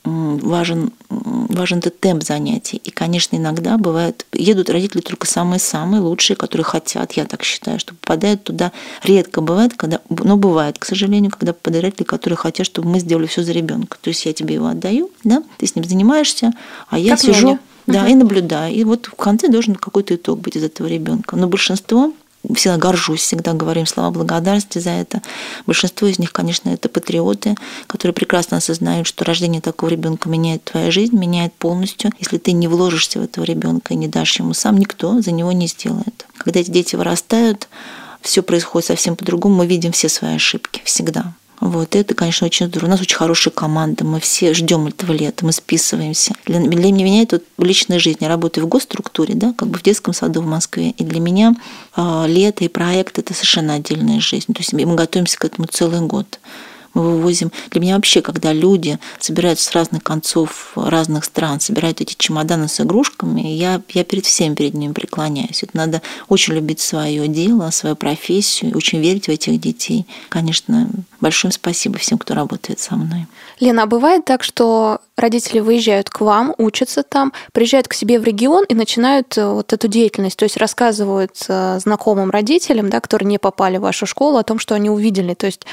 важен, 0.06 0.92
важен 1.10 1.80
этот 1.80 2.00
темп 2.00 2.24
занятий. 2.24 2.82
И, 2.84 2.92
конечно, 2.92 3.36
иногда 3.36 3.78
бывает, 3.78 4.26
едут 4.34 4.70
родители 4.70 5.02
только 5.02 5.28
самые-самые 5.28 6.02
лучшие, 6.02 6.38
которые 6.38 6.64
хотят, 6.64 7.14
я 7.14 7.26
так 7.26 7.44
считаю, 7.44 7.80
что 7.80 7.96
попадают 7.96 8.44
туда 8.44 8.72
редко 9.04 9.42
бывает, 9.42 9.74
когда, 9.76 10.02
но 10.10 10.38
бывает, 10.38 10.78
к 10.80 10.86
сожалению, 10.86 11.32
когда 11.32 11.54
попадают 11.54 11.86
родители, 11.86 12.06
которые 12.06 12.38
хотят, 12.38 12.66
чтобы 12.66 12.90
мы 12.90 13.00
сделали 13.00 13.26
все 13.26 13.44
за 13.44 13.52
ребенка. 13.52 13.98
То 14.02 14.10
есть 14.10 14.26
я 14.26 14.34
тебе 14.34 14.56
его 14.56 14.68
отдаю, 14.68 15.12
да, 15.24 15.44
ты 15.58 15.68
с 15.68 15.76
ним 15.76 15.86
занимаешься, 15.86 16.54
а 16.90 17.00
я 17.00 17.12
как 17.12 17.20
сижу, 17.20 17.48
няня. 17.48 17.60
да, 17.88 18.02
угу. 18.04 18.12
и 18.12 18.16
наблюдаю. 18.16 18.74
И 18.74 18.84
вот 18.84 19.08
в 19.08 19.16
конце 19.16 19.48
должен 19.48 19.76
какой-то 19.76 20.16
итог 20.16 20.40
быть 20.40 20.56
из 20.56 20.64
этого 20.64 20.88
ребенка. 20.88 21.36
Но 21.36 21.48
большинство 21.48 22.14
всегда 22.54 22.78
горжусь, 22.78 23.22
всегда 23.22 23.54
говорим 23.54 23.86
слова 23.86 24.12
благодарности 24.12 24.80
за 24.80 24.92
это. 24.92 25.22
Большинство 25.66 26.08
из 26.08 26.20
них, 26.20 26.32
конечно, 26.32 26.70
это 26.70 26.90
патриоты, 26.90 27.56
которые 27.88 28.14
прекрасно 28.14 28.58
осознают, 28.58 29.08
что 29.08 29.26
рождение 29.26 29.62
такого 29.62 29.90
ребенка 29.90 30.30
меняет 30.30 30.64
твою 30.64 30.92
жизнь, 30.92 31.18
меняет 31.18 31.54
полностью. 31.54 32.12
Если 32.20 32.38
ты 32.38 32.52
не 32.52 32.68
вложишься 32.68 33.20
в 33.20 33.24
этого 33.24 33.44
ребенка 33.44 33.94
и 33.94 33.98
не 33.98 34.08
дашь 34.08 34.40
ему 34.40 34.54
сам, 34.54 34.78
никто 34.78 35.22
за 35.22 35.32
него 35.32 35.52
не 35.52 35.68
сделает. 35.68 36.26
Когда 36.38 36.60
эти 36.60 36.72
дети 36.72 36.96
вырастают, 36.96 37.68
все 38.22 38.42
происходит 38.44 38.88
совсем 38.88 39.16
по-другому. 39.16 39.56
Мы 39.56 39.68
видим 39.68 39.92
все 39.92 40.10
свои 40.10 40.36
ошибки 40.36 40.82
всегда. 40.84 41.34
Вот, 41.60 41.96
это, 41.96 42.14
конечно, 42.14 42.48
очень 42.48 42.68
здорово. 42.68 42.88
У 42.88 42.92
нас 42.92 43.02
очень 43.02 43.16
хорошая 43.16 43.54
команда, 43.54 44.04
мы 44.04 44.20
все 44.20 44.54
ждем 44.54 44.88
этого 44.88 45.14
лета, 45.14 45.46
мы 45.46 45.52
списываемся. 45.52 46.34
Для, 46.46 46.60
для 46.60 46.92
меня 46.92 47.24
это 47.24 47.42
вот 47.58 47.66
личная 47.66 48.00
жизнь. 48.00 48.18
Я 48.22 48.28
работаю 48.28 48.66
в 48.66 48.70
госструктуре, 48.70 49.36
да, 49.36 49.54
как 49.58 49.70
бы 49.70 49.80
в 49.80 49.84
детском 49.84 50.14
саду 50.14 50.42
в 50.42 50.46
Москве. 50.46 50.92
И 50.92 51.04
для 51.04 51.20
меня 51.20 51.56
э, 51.96 52.26
лето 52.28 52.64
и 52.64 52.68
проект– 52.68 53.20
это 53.20 53.34
совершенно 53.34 53.76
отдельная 53.76 54.20
жизнь. 54.20 54.54
То 54.54 54.60
есть 54.60 54.74
мы 54.74 54.96
готовимся 54.96 55.38
к 55.38 55.46
этому 55.46 55.68
целый 55.68 56.02
год 56.02 56.40
мы 56.96 57.04
вывозим. 57.04 57.52
Для 57.70 57.82
меня 57.82 57.96
вообще, 57.96 58.22
когда 58.22 58.54
люди 58.54 58.98
собираются 59.20 59.66
с 59.66 59.72
разных 59.74 60.02
концов 60.02 60.72
разных 60.76 61.26
стран, 61.26 61.60
собирают 61.60 62.02
эти 62.02 62.16
чемоданы 62.18 62.68
с 62.68 62.82
игрушками, 62.82 63.42
я, 63.42 63.82
я 63.90 64.04
перед 64.04 64.26
всем 64.26 64.56
перед 64.56 64.74
ними 64.74 64.94
преклоняюсь. 64.94 65.62
Это 65.62 65.78
надо 65.78 66.02
очень 66.30 66.54
любить 66.54 66.80
свое 66.80 67.28
дело, 67.28 67.70
свою 67.70 67.96
профессию, 67.96 68.76
очень 68.76 69.00
верить 69.00 69.28
в 69.28 69.30
этих 69.30 69.60
детей. 69.60 70.08
Конечно, 70.30 70.90
большое 71.22 71.52
спасибо 71.52 72.00
всем, 72.00 72.18
кто 72.18 72.34
работает 72.34 72.80
со 72.80 72.96
мной. 72.96 73.28
Лена, 73.60 73.84
а 73.84 73.86
бывает 73.86 74.26
так, 74.26 74.44
что 74.44 75.00
родители 75.18 75.60
выезжают 75.60 76.10
к 76.10 76.22
вам, 76.22 76.54
учатся 76.58 77.04
там, 77.04 77.34
приезжают 77.52 77.88
к 77.88 77.94
себе 77.94 78.20
в 78.20 78.24
регион 78.24 78.66
и 78.66 78.74
начинают 78.74 79.38
э, 79.38 79.46
вот 79.46 79.72
эту 79.74 79.88
деятельность, 79.88 80.38
то 80.38 80.44
есть 80.44 80.58
рассказывают 80.58 81.36
э, 81.48 81.80
знакомым 81.80 82.32
родителям, 82.32 82.90
да, 82.90 83.00
которые 83.00 83.28
не 83.28 83.38
попали 83.38 83.78
в 83.78 83.82
вашу 83.82 84.06
школу, 84.06 84.38
о 84.38 84.44
том, 84.44 84.60
что 84.60 84.76
они 84.76 84.90
увидели. 84.90 85.34
То 85.34 85.46
есть 85.46 85.66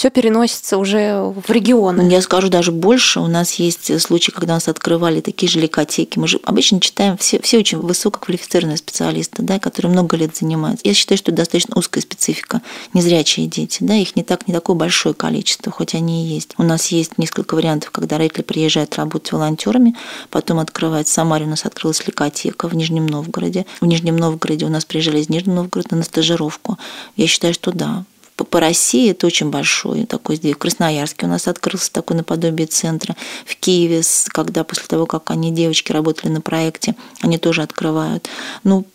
все 0.00 0.08
переносится 0.08 0.78
уже 0.78 1.20
в 1.22 1.50
регионы. 1.50 2.10
Я 2.10 2.22
скажу 2.22 2.48
даже 2.48 2.72
больше. 2.72 3.20
У 3.20 3.26
нас 3.26 3.56
есть 3.56 4.00
случаи, 4.00 4.30
когда 4.30 4.54
нас 4.54 4.66
открывали 4.66 5.20
такие 5.20 5.52
же 5.52 5.60
лекотеки. 5.60 6.18
Мы 6.18 6.26
же 6.26 6.40
обычно 6.42 6.80
читаем 6.80 7.18
все, 7.18 7.38
все 7.42 7.58
очень 7.58 7.76
высококвалифицированные 7.76 8.78
специалисты, 8.78 9.42
да, 9.42 9.58
которые 9.58 9.92
много 9.92 10.16
лет 10.16 10.34
занимаются. 10.34 10.88
Я 10.88 10.94
считаю, 10.94 11.18
что 11.18 11.32
это 11.32 11.42
достаточно 11.42 11.74
узкая 11.76 12.00
специфика. 12.00 12.62
Незрячие 12.94 13.46
дети, 13.46 13.80
да, 13.82 13.94
их 13.94 14.16
не 14.16 14.22
так 14.22 14.48
не 14.48 14.54
такое 14.54 14.74
большое 14.74 15.14
количество, 15.14 15.70
хоть 15.70 15.94
они 15.94 16.24
и 16.24 16.28
есть. 16.28 16.54
У 16.56 16.62
нас 16.62 16.86
есть 16.86 17.18
несколько 17.18 17.54
вариантов, 17.54 17.90
когда 17.90 18.16
родители 18.16 18.40
приезжают 18.40 18.96
работать 18.96 19.32
волонтерами, 19.32 19.94
потом 20.30 20.60
открывают. 20.60 21.08
В 21.08 21.12
Самаре 21.12 21.44
у 21.44 21.50
нас 21.50 21.66
открылась 21.66 22.06
лекотека 22.06 22.68
в 22.68 22.74
Нижнем 22.74 23.06
Новгороде. 23.06 23.66
В 23.82 23.84
Нижнем 23.84 24.16
Новгороде 24.16 24.64
у 24.64 24.70
нас 24.70 24.86
приезжали 24.86 25.20
из 25.20 25.28
Нижнего 25.28 25.56
Новгорода 25.56 25.94
на 25.94 26.04
стажировку. 26.04 26.78
Я 27.16 27.26
считаю, 27.26 27.52
что 27.52 27.70
да, 27.70 28.06
по, 28.40 28.44
по 28.44 28.60
России 28.60 29.10
это 29.10 29.26
очень 29.26 29.50
большой 29.50 30.06
такой 30.06 30.36
здесь. 30.36 30.54
В 30.54 30.58
Красноярске 30.58 31.26
у 31.26 31.28
нас 31.28 31.46
открылся 31.46 31.92
такой 31.92 32.16
наподобие 32.16 32.66
центра. 32.66 33.14
В 33.44 33.54
Киеве, 33.56 34.00
когда 34.28 34.64
после 34.64 34.84
того, 34.86 35.04
как 35.04 35.30
они, 35.30 35.50
девочки, 35.50 35.92
работали 35.92 36.32
на 36.32 36.40
проекте, 36.40 36.94
они 37.20 37.36
тоже 37.36 37.62
открывают. 37.62 38.28
Ну, 38.64 38.86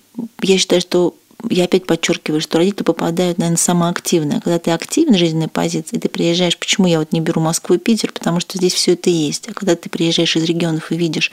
я 0.42 0.58
считаю, 0.58 0.82
что 0.82 1.16
я 1.48 1.66
опять 1.66 1.86
подчеркиваю, 1.86 2.42
что 2.42 2.58
родители 2.58 2.84
попадают, 2.84 3.38
наверное, 3.38 3.58
самое 3.58 3.92
активное. 3.92 4.42
Когда 4.42 4.58
ты 4.58 4.72
активна 4.72 5.16
в 5.16 5.20
жизненной 5.20 5.48
позиции, 5.48 5.98
ты 5.98 6.10
приезжаешь, 6.10 6.58
почему 6.58 6.88
я 6.88 6.98
вот 6.98 7.12
не 7.12 7.22
беру 7.22 7.40
Москву 7.40 7.76
и 7.76 7.80
Питер, 7.80 8.12
потому 8.12 8.40
что 8.40 8.58
здесь 8.58 8.74
все 8.74 8.94
это 8.94 9.12
есть. 9.12 9.48
А 9.48 9.54
когда 9.54 9.76
ты 9.76 9.90
приезжаешь 9.90 10.36
из 10.36 10.44
регионов 10.44 10.92
и 10.92 10.98
видишь 10.98 11.32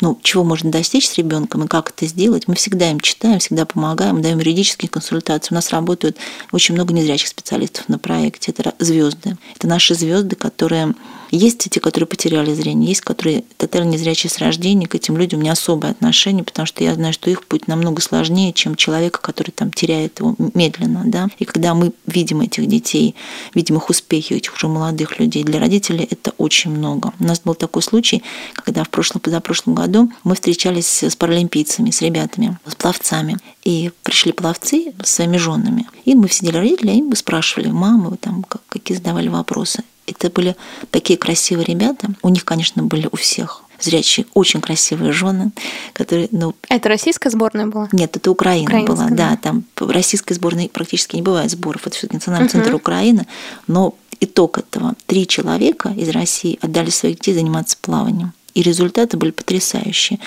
ну, 0.00 0.18
чего 0.22 0.44
можно 0.44 0.70
достичь 0.70 1.08
с 1.08 1.16
ребенком 1.16 1.64
и 1.64 1.68
как 1.68 1.90
это 1.90 2.06
сделать, 2.06 2.48
мы 2.48 2.54
всегда 2.56 2.90
им 2.90 3.00
читаем, 3.00 3.38
всегда 3.38 3.64
помогаем, 3.64 4.22
даем 4.22 4.38
юридические 4.38 4.88
консультации. 4.88 5.52
У 5.52 5.54
нас 5.54 5.70
работают 5.70 6.16
очень 6.52 6.74
много 6.74 6.92
незрячих 6.92 7.28
специалистов 7.28 7.88
на 7.88 7.98
проекте. 7.98 8.52
Это 8.52 8.74
звезды. 8.78 9.36
Это 9.56 9.68
наши 9.68 9.94
звезды, 9.94 10.36
которые 10.36 10.94
есть 11.36 11.68
те, 11.68 11.80
которые 11.80 12.06
потеряли 12.06 12.52
зрение, 12.54 12.88
есть, 12.88 13.00
которые 13.00 13.44
тотально 13.56 13.90
незрячие 13.90 14.30
с 14.30 14.38
рождения, 14.38 14.86
к 14.86 14.94
этим 14.94 15.16
людям 15.16 15.40
не 15.40 15.48
особое 15.48 15.90
отношение, 15.90 16.44
потому 16.44 16.66
что 16.66 16.84
я 16.84 16.94
знаю, 16.94 17.12
что 17.12 17.30
их 17.30 17.44
путь 17.46 17.66
намного 17.68 18.02
сложнее, 18.02 18.52
чем 18.52 18.74
человека, 18.74 19.20
который 19.20 19.50
там 19.50 19.72
теряет 19.72 20.20
его 20.20 20.36
медленно. 20.54 21.02
Да? 21.06 21.28
И 21.38 21.44
когда 21.44 21.74
мы 21.74 21.92
видим 22.06 22.40
этих 22.40 22.66
детей, 22.66 23.14
видим 23.54 23.76
их 23.76 23.90
успехи, 23.90 24.34
этих 24.34 24.54
уже 24.54 24.68
молодых 24.68 25.18
людей, 25.18 25.44
для 25.44 25.60
родителей 25.60 26.06
это 26.10 26.32
очень 26.38 26.70
много. 26.70 27.12
У 27.18 27.24
нас 27.24 27.40
был 27.40 27.54
такой 27.54 27.82
случай, 27.82 28.22
когда 28.54 28.84
в 28.84 28.90
прошлом, 28.90 29.20
позапрошлом 29.20 29.74
году 29.74 30.10
мы 30.24 30.34
встречались 30.34 31.02
с 31.02 31.16
паралимпийцами, 31.16 31.90
с 31.90 32.02
ребятами, 32.02 32.58
с 32.66 32.74
пловцами. 32.74 33.38
И 33.64 33.90
пришли 34.02 34.32
пловцы 34.32 34.92
с 35.02 35.10
своими 35.10 35.38
женами. 35.38 35.86
И 36.04 36.14
мы 36.14 36.28
сидели 36.28 36.56
родители, 36.56 36.92
и 36.92 37.02
мы 37.02 37.16
спрашивали 37.16 37.68
мамы, 37.68 38.16
там, 38.18 38.44
какие 38.68 38.96
задавали 38.96 39.28
вопросы. 39.28 39.82
Это 40.06 40.30
были 40.30 40.56
такие 40.90 41.18
красивые 41.18 41.66
ребята. 41.66 42.08
У 42.22 42.28
них, 42.28 42.44
конечно, 42.44 42.82
были 42.82 43.08
у 43.10 43.16
всех 43.16 43.62
зрячие, 43.80 44.26
очень 44.34 44.60
красивые 44.60 45.12
жены, 45.12 45.50
которые, 45.92 46.28
ну... 46.30 46.54
Это 46.68 46.88
российская 46.88 47.30
сборная 47.30 47.66
была? 47.66 47.88
Нет, 47.92 48.16
это 48.16 48.30
Украина 48.30 48.82
была, 48.82 49.08
да. 49.10 49.36
Там 49.36 49.64
российской 49.78 50.34
сборной 50.34 50.70
практически 50.72 51.16
не 51.16 51.22
бывает 51.22 51.50
сборов. 51.50 51.86
Это 51.86 51.96
все-таки 51.96 52.16
национальный 52.16 52.48
uh-huh. 52.48 52.52
центр 52.52 52.74
Украины. 52.74 53.26
Но 53.66 53.94
итог 54.20 54.58
этого. 54.58 54.94
Три 55.06 55.26
человека 55.26 55.92
из 55.96 56.08
России 56.10 56.58
отдали 56.62 56.90
своих 56.90 57.16
детей 57.16 57.34
заниматься 57.34 57.76
плаванием. 57.80 58.32
И 58.54 58.62
результаты 58.62 59.16
были 59.16 59.32
потрясающие 59.32 60.20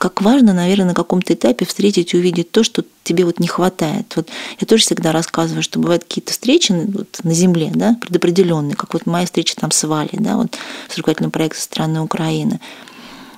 как 0.00 0.22
важно, 0.22 0.54
наверное, 0.54 0.86
на 0.86 0.94
каком-то 0.94 1.34
этапе 1.34 1.66
встретить 1.66 2.14
и 2.14 2.16
увидеть 2.16 2.50
то, 2.50 2.64
что 2.64 2.82
тебе 3.04 3.26
вот 3.26 3.38
не 3.38 3.48
хватает. 3.48 4.10
Вот 4.16 4.30
я 4.58 4.66
тоже 4.66 4.82
всегда 4.82 5.12
рассказываю, 5.12 5.62
что 5.62 5.78
бывают 5.78 6.04
какие-то 6.04 6.32
встречи 6.32 6.72
вот 6.72 7.18
на 7.22 7.34
земле, 7.34 7.70
да, 7.74 7.98
предопределенные, 8.00 8.76
как 8.76 8.94
вот 8.94 9.04
моя 9.04 9.26
встреча 9.26 9.56
там 9.56 9.70
с 9.70 9.86
Валей, 9.86 10.16
да, 10.18 10.36
вот 10.36 10.56
с 10.88 10.96
руководителем 10.96 11.30
проекта 11.30 11.60
страны 11.60 12.00
Украины 12.00 12.60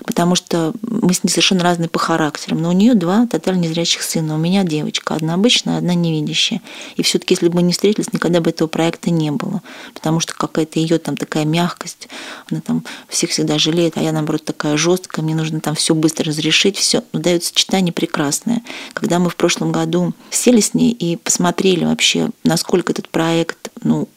потому 0.05 0.35
что 0.35 0.73
мы 0.83 1.13
с 1.13 1.23
ней 1.23 1.31
совершенно 1.31 1.63
разные 1.63 1.89
по 1.89 1.99
характерам. 1.99 2.61
Но 2.61 2.69
у 2.69 2.73
нее 2.73 2.95
два 2.95 3.27
тотально 3.27 3.63
незрячих 3.63 4.03
сына. 4.03 4.35
У 4.35 4.39
меня 4.39 4.65
девочка, 4.65 5.15
одна 5.15 5.35
обычная, 5.35 5.79
одна 5.79 5.95
невидящая. 5.95 6.61
И 6.97 7.03
все-таки, 7.03 7.35
если 7.35 7.49
бы 7.49 7.57
мы 7.57 7.63
не 7.63 7.73
встретились, 7.73 8.13
никогда 8.13 8.41
бы 8.41 8.51
этого 8.51 8.69
проекта 8.69 9.11
не 9.11 9.31
было. 9.31 9.63
Потому 9.95 10.21
что 10.21 10.35
какая-то 10.35 10.79
ее 10.81 10.99
там 10.99 11.17
такая 11.17 11.45
мягкость, 11.45 12.09
она 12.51 12.61
там 12.61 12.85
всех 13.09 13.31
всегда 13.31 13.59
жалеет, 13.59 13.97
а 13.97 14.03
я, 14.03 14.13
наоборот, 14.13 14.45
такая 14.45 14.77
жесткая, 14.77 15.25
мне 15.25 15.35
нужно 15.35 15.61
там 15.61 15.75
все 15.75 15.95
быстро 15.95 16.27
разрешить, 16.27 16.77
все. 16.77 17.03
Но 17.13 17.21
дает 17.21 17.45
сочетание 17.45 17.93
прекрасное. 17.93 18.63
Когда 18.93 19.19
мы 19.19 19.31
в 19.31 19.37
прошлом 19.37 19.73
году 19.73 20.13
сели 20.31 20.61
с 20.61 20.75
ней 20.75 20.93
и 20.93 21.17
посмотрели 21.17 21.85
вообще, 21.85 22.31
насколько 22.45 22.93
этот 22.93 23.09
проект, 23.09 23.71
ну, 23.83 24.09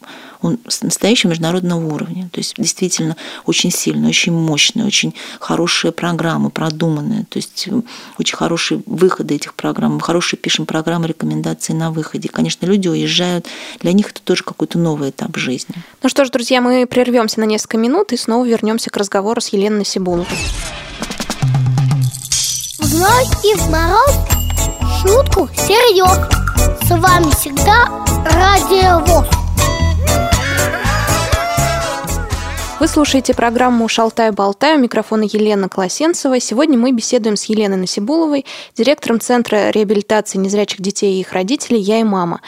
он 0.42 0.60
настоящего 0.82 1.32
международного 1.32 1.94
уровня. 1.94 2.30
То 2.32 2.40
есть 2.40 2.56
действительно 2.58 3.16
очень 3.46 3.72
сильный, 3.72 4.10
очень 4.10 4.34
мощный, 4.34 4.86
очень 4.86 5.14
хорошие 5.40 5.92
программы, 5.92 6.50
продуманные. 6.50 7.26
То 7.30 7.38
есть 7.38 7.68
э, 7.68 7.82
очень 8.18 8.36
хорошие 8.36 8.82
выходы 8.86 9.36
этих 9.36 9.54
программ. 9.54 9.96
Мы 9.96 10.02
хорошие 10.02 10.40
пишем 10.40 10.66
программы, 10.66 11.08
рекомендации 11.08 11.74
на 11.74 11.92
выходе. 11.92 12.30
Конечно, 12.30 12.66
люди 12.66 12.88
уезжают. 12.88 13.48
Для 13.80 13.94
них 13.94 14.12
это 14.12 14.22
тоже 14.22 14.44
какой-то 14.44 14.78
новый 14.78 15.10
этап 15.10 15.36
жизни. 15.38 15.76
Ну 16.02 16.10
что 16.10 16.26
ж, 16.26 16.30
друзья, 16.30 16.62
мы 16.62 16.86
прервемся 16.86 17.40
на 17.40 17.46
несколько 17.46 17.78
минут 17.78 18.14
и 18.14 18.18
снова 18.18 18.46
вернемся 18.46 18.90
к 18.90 18.98
разговору 18.98 19.42
с 19.42 19.50
Еленой 19.50 19.80
Насибуловой. 19.80 20.26
В 22.80 22.84
зной 22.84 23.24
и 23.44 23.56
в 23.56 23.70
мороз 23.70 24.16
шутку 25.02 25.50
серьез. 25.56 26.20
С 26.84 26.90
вами 26.90 27.32
всегда 27.32 27.88
Радио 28.26 29.00
ВОЗ. 29.06 29.45
Вы 32.78 32.90
слушаете 32.90 33.34
программу 33.34 33.88
«Шалтай-болтай». 33.88 34.76
У 34.76 34.80
микрофона 34.80 35.24
Елена 35.24 35.70
Колосенцева. 35.70 36.42
Сегодня 36.42 36.78
мы 36.78 36.92
беседуем 36.92 37.38
с 37.38 37.46
Еленой 37.46 37.78
Насибуловой, 37.78 38.46
директором 38.76 39.22
Центра 39.22 39.70
реабилитации 39.70 40.38
незрячих 40.38 40.82
детей 40.82 41.16
и 41.16 41.22
их 41.22 41.32
родителей 41.32 41.80
«Я 41.80 42.02
и 42.02 42.04
мама». 42.04 42.42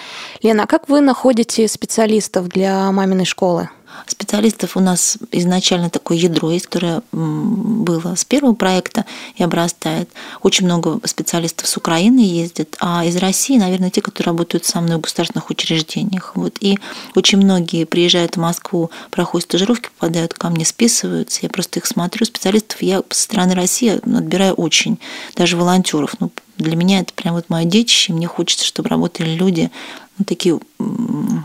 Лена, 0.44 0.64
а 0.64 0.68
как 0.68 0.90
вы 0.90 1.00
находите 1.00 1.66
специалистов 1.70 2.50
для 2.50 2.92
маминой 2.92 3.24
школы? 3.24 3.70
Специалистов 4.06 4.78
у 4.78 4.80
нас 4.80 5.18
изначально 5.32 5.90
такое 5.90 6.18
ядро 6.18 6.52
есть, 6.52 6.68
которое 6.68 7.02
было 7.12 8.16
с 8.16 8.24
первого 8.26 8.54
проекта 8.54 9.06
и 9.36 9.44
обрастает. 9.44 10.10
Очень 10.42 10.66
много 10.66 11.00
специалистов 11.06 11.68
с 11.68 11.78
Украины 11.78 12.20
ездят, 12.20 12.76
а 12.80 13.04
из 13.06 13.16
России, 13.18 13.58
наверное, 13.58 13.90
те, 13.90 14.02
которые 14.02 14.28
работают 14.28 14.66
со 14.66 14.82
мной 14.82 14.98
в 14.98 15.02
государственных 15.02 15.50
учреждениях. 15.50 16.34
Вот. 16.36 16.58
И 16.60 16.78
очень 17.16 17.38
многие 17.38 17.86
приезжают 17.86 18.36
в 18.36 18.40
Москву, 18.40 18.92
проходят 19.12 19.50
стажировки, 19.50 19.90
попадают 19.98 20.34
ко 20.34 20.50
мне, 20.50 20.66
списываются. 20.66 21.40
Я 21.42 21.50
просто 21.50 21.80
их 21.80 21.86
смотрю. 21.86 22.26
Специалистов 22.26 22.82
я 22.82 23.02
со 23.10 23.22
стороны 23.24 23.56
России 23.56 23.90
отбираю 23.90 24.54
очень, 24.54 25.00
даже 25.36 25.58
волонтеров. 25.58 26.16
Ну, 26.20 26.32
для 26.58 26.76
меня 26.76 27.02
это 27.02 27.14
прям 27.14 27.36
вот 27.36 27.50
мое 27.50 27.66
детище. 27.66 28.14
Мне 28.14 28.28
хочется, 28.28 28.66
чтобы 28.66 28.90
работали 28.90 29.30
люди 29.30 29.72
ну, 30.18 30.26
такие 30.26 30.60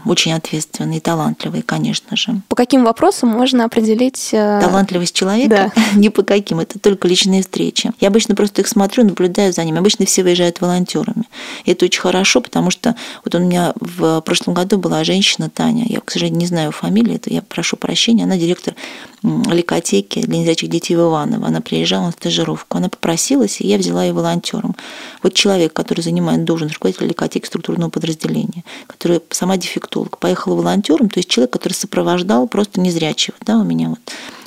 очень 0.07 0.33
ответственные 0.33 1.00
талантливые, 1.00 1.62
конечно 1.62 2.17
же. 2.17 2.41
По 2.49 2.57
каким 2.57 2.85
вопросам 2.85 3.29
можно 3.29 3.64
определить... 3.64 4.31
Э, 4.33 4.61
Талантливость 4.62 5.14
человека? 5.14 5.73
Да. 5.75 5.83
Не 5.95 6.11
по 6.11 6.23
каким, 6.23 6.61
это 6.61 6.79
только 6.79 7.09
личные 7.09 7.43
встречи. 7.43 7.93
Я 8.00 8.09
обычно 8.09 8.35
просто 8.35 8.62
их 8.62 8.69
смотрю, 8.69 9.05
наблюдаю 9.05 9.52
за 9.52 9.64
ними. 9.64 9.79
Обычно 9.79 10.07
все 10.07 10.23
выезжают 10.23 10.61
волонтерами. 10.61 11.25
И 11.64 11.73
это 11.73 11.85
очень 11.85 12.00
хорошо, 12.00 12.41
потому 12.41 12.71
что 12.71 12.97
вот 13.25 13.35
у 13.35 13.38
меня 13.38 13.73
в 13.81 14.21
прошлом 14.23 14.55
году 14.55 14.79
была 14.79 15.05
женщина 15.05 15.50
Таня, 15.50 15.85
я, 15.88 16.00
к 16.00 16.11
сожалению, 16.11 16.41
не 16.41 16.47
знаю 16.47 16.73
фамилии, 16.73 17.17
это 17.17 17.31
я 17.31 17.43
прошу 17.43 17.76
прощения, 17.76 18.25
она 18.25 18.37
директор 18.37 18.75
ликотеки 19.23 20.21
для 20.23 20.38
незрячих 20.38 20.69
детей 20.69 20.97
в 20.97 21.00
Иваново. 21.00 21.47
Она 21.47 21.61
приезжала 21.61 22.07
на 22.07 22.12
стажировку, 22.12 22.79
она 22.79 22.88
попросилась, 22.88 23.61
и 23.61 23.67
я 23.67 23.79
взяла 23.79 24.05
ее 24.05 24.12
волонтером. 24.12 24.75
Вот 25.23 25.35
человек, 25.35 25.73
который 25.73 26.00
занимает 26.00 26.45
должность 26.45 26.75
руководителя 26.75 27.09
ликотеки 27.09 27.47
структурного 27.47 27.91
подразделения, 27.91 28.62
который 28.87 29.21
сама 29.31 29.57
дефектолог, 29.57 30.19
поехала 30.19 30.54
волонтером, 30.54 31.09
то 31.09 31.19
есть 31.19 31.28
человек, 31.28 31.52
который 31.52 31.75
сопровождал 31.75 32.49
просто 32.49 32.81
незрячего, 32.81 33.37
да, 33.40 33.59
у 33.59 33.64
меня 33.64 33.90
вот 33.90 34.00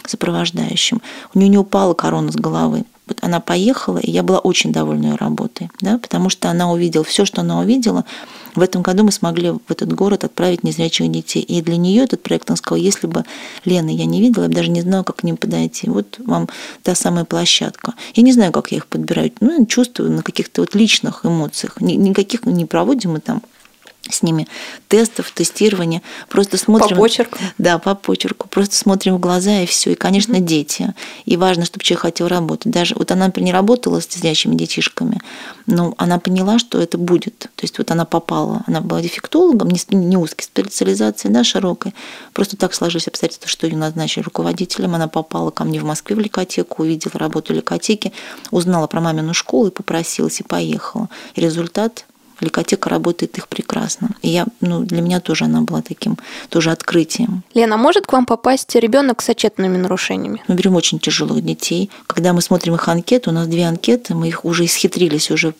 сопровождающим. 0.07 1.01
У 1.33 1.39
нее 1.39 1.49
не 1.49 1.57
упала 1.57 1.93
корона 1.93 2.31
с 2.31 2.35
головы. 2.35 2.85
Вот 3.07 3.19
она 3.21 3.39
поехала, 3.39 3.99
и 3.99 4.09
я 4.09 4.23
была 4.23 4.39
очень 4.39 4.71
довольна 4.71 5.07
ее 5.07 5.15
работой, 5.15 5.69
да, 5.79 5.99
потому 5.99 6.29
что 6.29 6.49
она 6.49 6.71
увидела 6.71 7.03
все, 7.03 7.25
что 7.25 7.41
она 7.41 7.59
увидела. 7.59 8.03
В 8.55 8.61
этом 8.61 8.81
году 8.81 9.03
мы 9.03 9.11
смогли 9.11 9.51
в 9.51 9.69
этот 9.69 9.93
город 9.93 10.23
отправить 10.23 10.63
незрячих 10.63 11.11
детей. 11.11 11.41
И 11.41 11.61
для 11.61 11.75
нее 11.75 12.03
этот 12.03 12.23
проект, 12.23 12.49
он 12.49 12.55
сказал, 12.55 12.81
если 12.81 13.05
бы 13.05 13.25
Лена 13.65 13.89
я 13.89 14.05
не 14.05 14.21
видела, 14.21 14.43
я 14.43 14.49
бы 14.49 14.55
даже 14.55 14.71
не 14.71 14.81
знала, 14.81 15.03
как 15.03 15.17
к 15.17 15.23
ним 15.23 15.35
подойти. 15.35 15.89
Вот 15.89 16.15
вам 16.19 16.47
та 16.81 16.95
самая 16.95 17.25
площадка. 17.25 17.93
Я 18.15 18.23
не 18.23 18.31
знаю, 18.31 18.53
как 18.53 18.71
я 18.71 18.77
их 18.77 18.87
подбираю. 18.87 19.31
Ну, 19.41 19.65
чувствую 19.65 20.11
на 20.11 20.23
каких-то 20.23 20.61
вот 20.61 20.73
личных 20.73 21.25
эмоциях. 21.25 21.81
Никаких 21.81 22.45
не 22.45 22.65
проводим 22.65 23.11
мы 23.11 23.19
там 23.19 23.43
с 24.09 24.23
ними 24.23 24.47
тестов, 24.87 25.31
тестирования. 25.31 26.01
Просто 26.29 26.57
смотрим... 26.57 26.95
По 26.95 27.03
почерку. 27.03 27.37
Да, 27.57 27.77
по 27.79 27.95
почерку. 27.95 28.47
Просто 28.47 28.75
смотрим 28.75 29.15
в 29.15 29.19
глаза 29.19 29.61
и 29.61 29.65
все. 29.65 29.91
И, 29.91 29.95
конечно, 29.95 30.35
mm-hmm. 30.35 30.41
дети. 30.41 30.93
И 31.25 31.37
важно, 31.37 31.65
чтобы 31.65 31.83
человек 31.83 32.01
хотел 32.01 32.27
работать. 32.27 32.71
Даже 32.71 32.95
вот 32.95 33.11
она, 33.11 33.27
например, 33.27 33.45
не 33.45 33.53
работала 33.53 33.99
с 33.99 34.07
зрячими 34.09 34.55
детишками, 34.55 35.21
но 35.65 35.93
она 35.97 36.19
поняла, 36.19 36.59
что 36.59 36.79
это 36.79 36.97
будет. 36.97 37.37
То 37.39 37.63
есть 37.63 37.77
вот 37.77 37.91
она 37.91 38.05
попала, 38.05 38.63
она 38.67 38.81
была 38.81 39.01
дефектологом, 39.01 39.69
не, 39.69 39.79
не 39.95 40.17
узкой 40.17 40.43
специализации, 40.43 41.29
да, 41.29 41.43
широкой. 41.43 41.93
Просто 42.33 42.57
так 42.57 42.73
сложились 42.73 43.07
обстоятельства, 43.07 43.49
что 43.49 43.67
ее 43.67 43.77
назначили 43.77 44.23
руководителем. 44.23 44.95
Она 44.95 45.07
попала 45.07 45.51
ко 45.51 45.63
мне 45.63 45.79
в 45.79 45.83
Москве 45.83 46.15
в 46.15 46.19
ликотеку, 46.19 46.83
увидела 46.83 47.13
работу 47.15 47.53
ликотеки, 47.53 48.11
узнала 48.51 48.87
про 48.87 49.01
мамину 49.01 49.33
школу 49.33 49.67
и 49.67 49.71
попросилась, 49.71 50.39
и 50.39 50.43
поехала. 50.43 51.09
И 51.35 51.41
результат 51.41 52.05
Ликотека 52.39 52.89
работает 52.89 53.37
их 53.37 53.47
прекрасно. 53.47 54.09
И 54.21 54.29
я, 54.29 54.45
ну, 54.61 54.81
для 54.81 55.01
меня 55.01 55.19
тоже 55.19 55.45
она 55.45 55.61
была 55.61 55.81
таким 55.81 56.17
тоже 56.49 56.71
открытием. 56.71 57.43
Лена, 57.53 57.77
может 57.77 58.07
к 58.07 58.13
вам 58.13 58.25
попасть 58.25 58.75
ребенок 58.75 59.21
с 59.21 59.29
отчетными 59.29 59.77
нарушениями? 59.77 60.43
Мы 60.47 60.55
берем 60.55 60.75
очень 60.75 60.99
тяжелых 60.99 61.43
детей. 61.43 61.89
Когда 62.07 62.33
мы 62.33 62.41
смотрим 62.41 62.75
их 62.75 62.87
анкеты, 62.87 63.29
у 63.29 63.33
нас 63.33 63.47
две 63.47 63.65
анкеты, 63.65 64.15
мы 64.15 64.27
их 64.27 64.45
уже 64.45 64.65
исхитрились 64.65 65.31
уже 65.31 65.53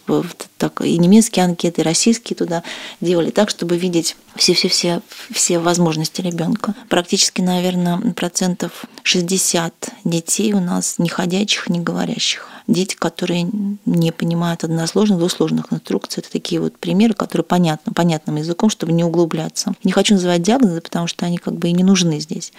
так, 0.58 0.82
и 0.82 0.98
немецкие 0.98 1.46
анкеты, 1.46 1.82
и 1.82 1.84
российские 1.84 2.36
туда 2.36 2.64
делали 3.02 3.30
так, 3.30 3.50
чтобы 3.50 3.78
видеть 3.78 4.16
все-все-все 4.36 5.02
все 5.32 5.60
возможности 5.60 6.22
ребенка. 6.22 6.76
Практически, 6.90 7.42
наверное, 7.42 7.98
процентов 8.14 8.86
60 9.04 9.74
детей 10.04 10.54
у 10.54 10.60
нас 10.60 10.96
не 10.98 11.10
ходячих, 11.10 11.70
не 11.70 11.80
говорящих 11.80 12.50
дети, 12.68 12.96
которые 12.96 13.48
не 13.86 14.12
понимают 14.12 14.64
односложных, 14.64 15.20
двусложных 15.20 15.72
инструкций. 15.72 16.22
Это 16.22 16.32
такие 16.32 16.60
вот 16.60 16.78
примеры, 16.78 17.14
которые 17.14 17.46
понятны, 17.46 17.94
понятным 17.94 18.38
языком, 18.38 18.70
чтобы 18.70 18.92
не 18.92 19.04
углубляться. 19.04 19.74
Не 19.84 19.92
хочу 19.92 20.16
называть 20.16 20.42
диагнозы, 20.42 20.82
потому 20.82 21.08
что 21.08 21.26
они 21.26 21.38
как 21.38 21.56
бы 21.56 21.70
и 21.70 21.74
не 21.74 21.84
нужны 21.84 22.20
здесь. 22.20 22.52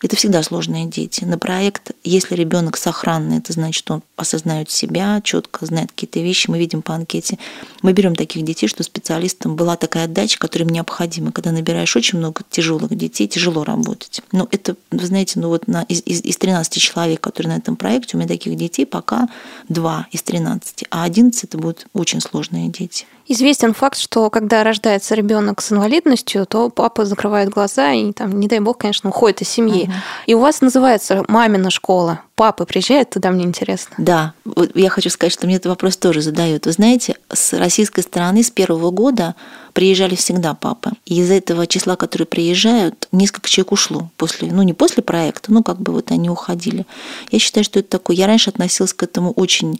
Это 0.00 0.16
всегда 0.16 0.42
сложные 0.42 0.86
дети. 0.86 1.24
На 1.24 1.38
проект, 1.38 1.92
если 2.04 2.34
ребенок 2.34 2.76
сохранный, 2.76 3.38
это 3.38 3.52
значит, 3.52 3.90
он 3.90 4.02
осознает 4.16 4.70
себя, 4.70 5.20
четко 5.22 5.66
знает 5.66 5.90
какие-то 5.90 6.20
вещи. 6.20 6.50
Мы 6.50 6.58
видим 6.58 6.82
по 6.82 6.94
анкете. 6.94 7.38
Мы 7.82 7.92
берем 7.92 8.14
таких 8.14 8.44
детей, 8.44 8.68
что 8.68 8.82
специалистам 8.82 9.56
была 9.56 9.76
такая 9.76 10.04
отдача, 10.04 10.38
которая 10.38 10.68
им 10.68 10.74
необходима. 10.74 11.32
Когда 11.32 11.50
набираешь 11.50 11.96
очень 11.96 12.18
много 12.18 12.42
тяжелых 12.50 12.94
детей, 12.96 13.26
тяжело 13.26 13.64
работать. 13.64 14.22
Но 14.32 14.48
это, 14.50 14.76
вы 14.90 15.06
знаете, 15.06 15.40
ну 15.40 15.48
вот 15.48 15.66
на, 15.66 15.82
из, 15.82 16.02
из, 16.04 16.22
из 16.22 16.36
13 16.36 16.80
человек, 16.80 17.20
которые 17.20 17.54
на 17.54 17.58
этом 17.58 17.76
проекте, 17.76 18.16
у 18.16 18.20
меня 18.20 18.28
таких 18.28 18.56
детей 18.56 18.86
пока 18.86 19.28
2 19.68 20.08
из 20.12 20.22
13, 20.22 20.84
а 20.90 21.04
11 21.04 21.44
это 21.44 21.58
будут 21.58 21.86
очень 21.92 22.20
сложные 22.20 22.68
дети. 22.68 23.06
Известен 23.30 23.74
факт, 23.74 23.98
что 23.98 24.30
когда 24.30 24.64
рождается 24.64 25.14
ребенок 25.14 25.60
с 25.60 25.70
инвалидностью, 25.70 26.46
то 26.46 26.70
папа 26.70 27.04
закрывает 27.04 27.50
глаза 27.50 27.92
и 27.92 28.12
там, 28.12 28.40
не 28.40 28.48
дай 28.48 28.58
бог, 28.60 28.78
конечно, 28.78 29.10
уходит 29.10 29.42
из 29.42 29.50
семьи. 29.50 29.84
Угу. 29.84 29.92
И 30.26 30.34
у 30.34 30.40
вас 30.40 30.62
называется 30.62 31.24
мамина 31.28 31.70
школа. 31.70 32.22
Папы 32.36 32.64
приезжают 32.64 33.10
туда, 33.10 33.30
мне 33.30 33.44
интересно. 33.44 33.94
Да, 33.98 34.32
вот 34.44 34.74
я 34.74 34.88
хочу 34.88 35.10
сказать, 35.10 35.32
что 35.32 35.46
мне 35.46 35.56
этот 35.56 35.66
вопрос 35.66 35.98
тоже 35.98 36.22
задают. 36.22 36.64
Вы 36.64 36.72
знаете, 36.72 37.16
с 37.30 37.52
российской 37.52 38.00
стороны 38.00 38.42
с 38.42 38.50
первого 38.50 38.90
года 38.90 39.34
приезжали 39.78 40.16
всегда 40.16 40.54
папы. 40.54 40.90
И 41.06 41.20
из 41.20 41.30
этого 41.30 41.64
числа, 41.68 41.94
которые 41.94 42.26
приезжают, 42.26 43.06
несколько 43.12 43.48
человек 43.48 43.70
ушло 43.70 44.10
после, 44.16 44.50
ну 44.50 44.62
не 44.62 44.74
после 44.74 45.04
проекта, 45.04 45.52
ну 45.52 45.62
как 45.62 45.80
бы 45.80 45.92
вот 45.92 46.10
они 46.10 46.28
уходили. 46.28 46.84
Я 47.30 47.38
считаю, 47.38 47.62
что 47.62 47.78
это 47.78 47.88
такое. 47.88 48.16
Я 48.16 48.26
раньше 48.26 48.50
относилась 48.50 48.92
к 48.92 49.04
этому 49.04 49.30
очень 49.30 49.78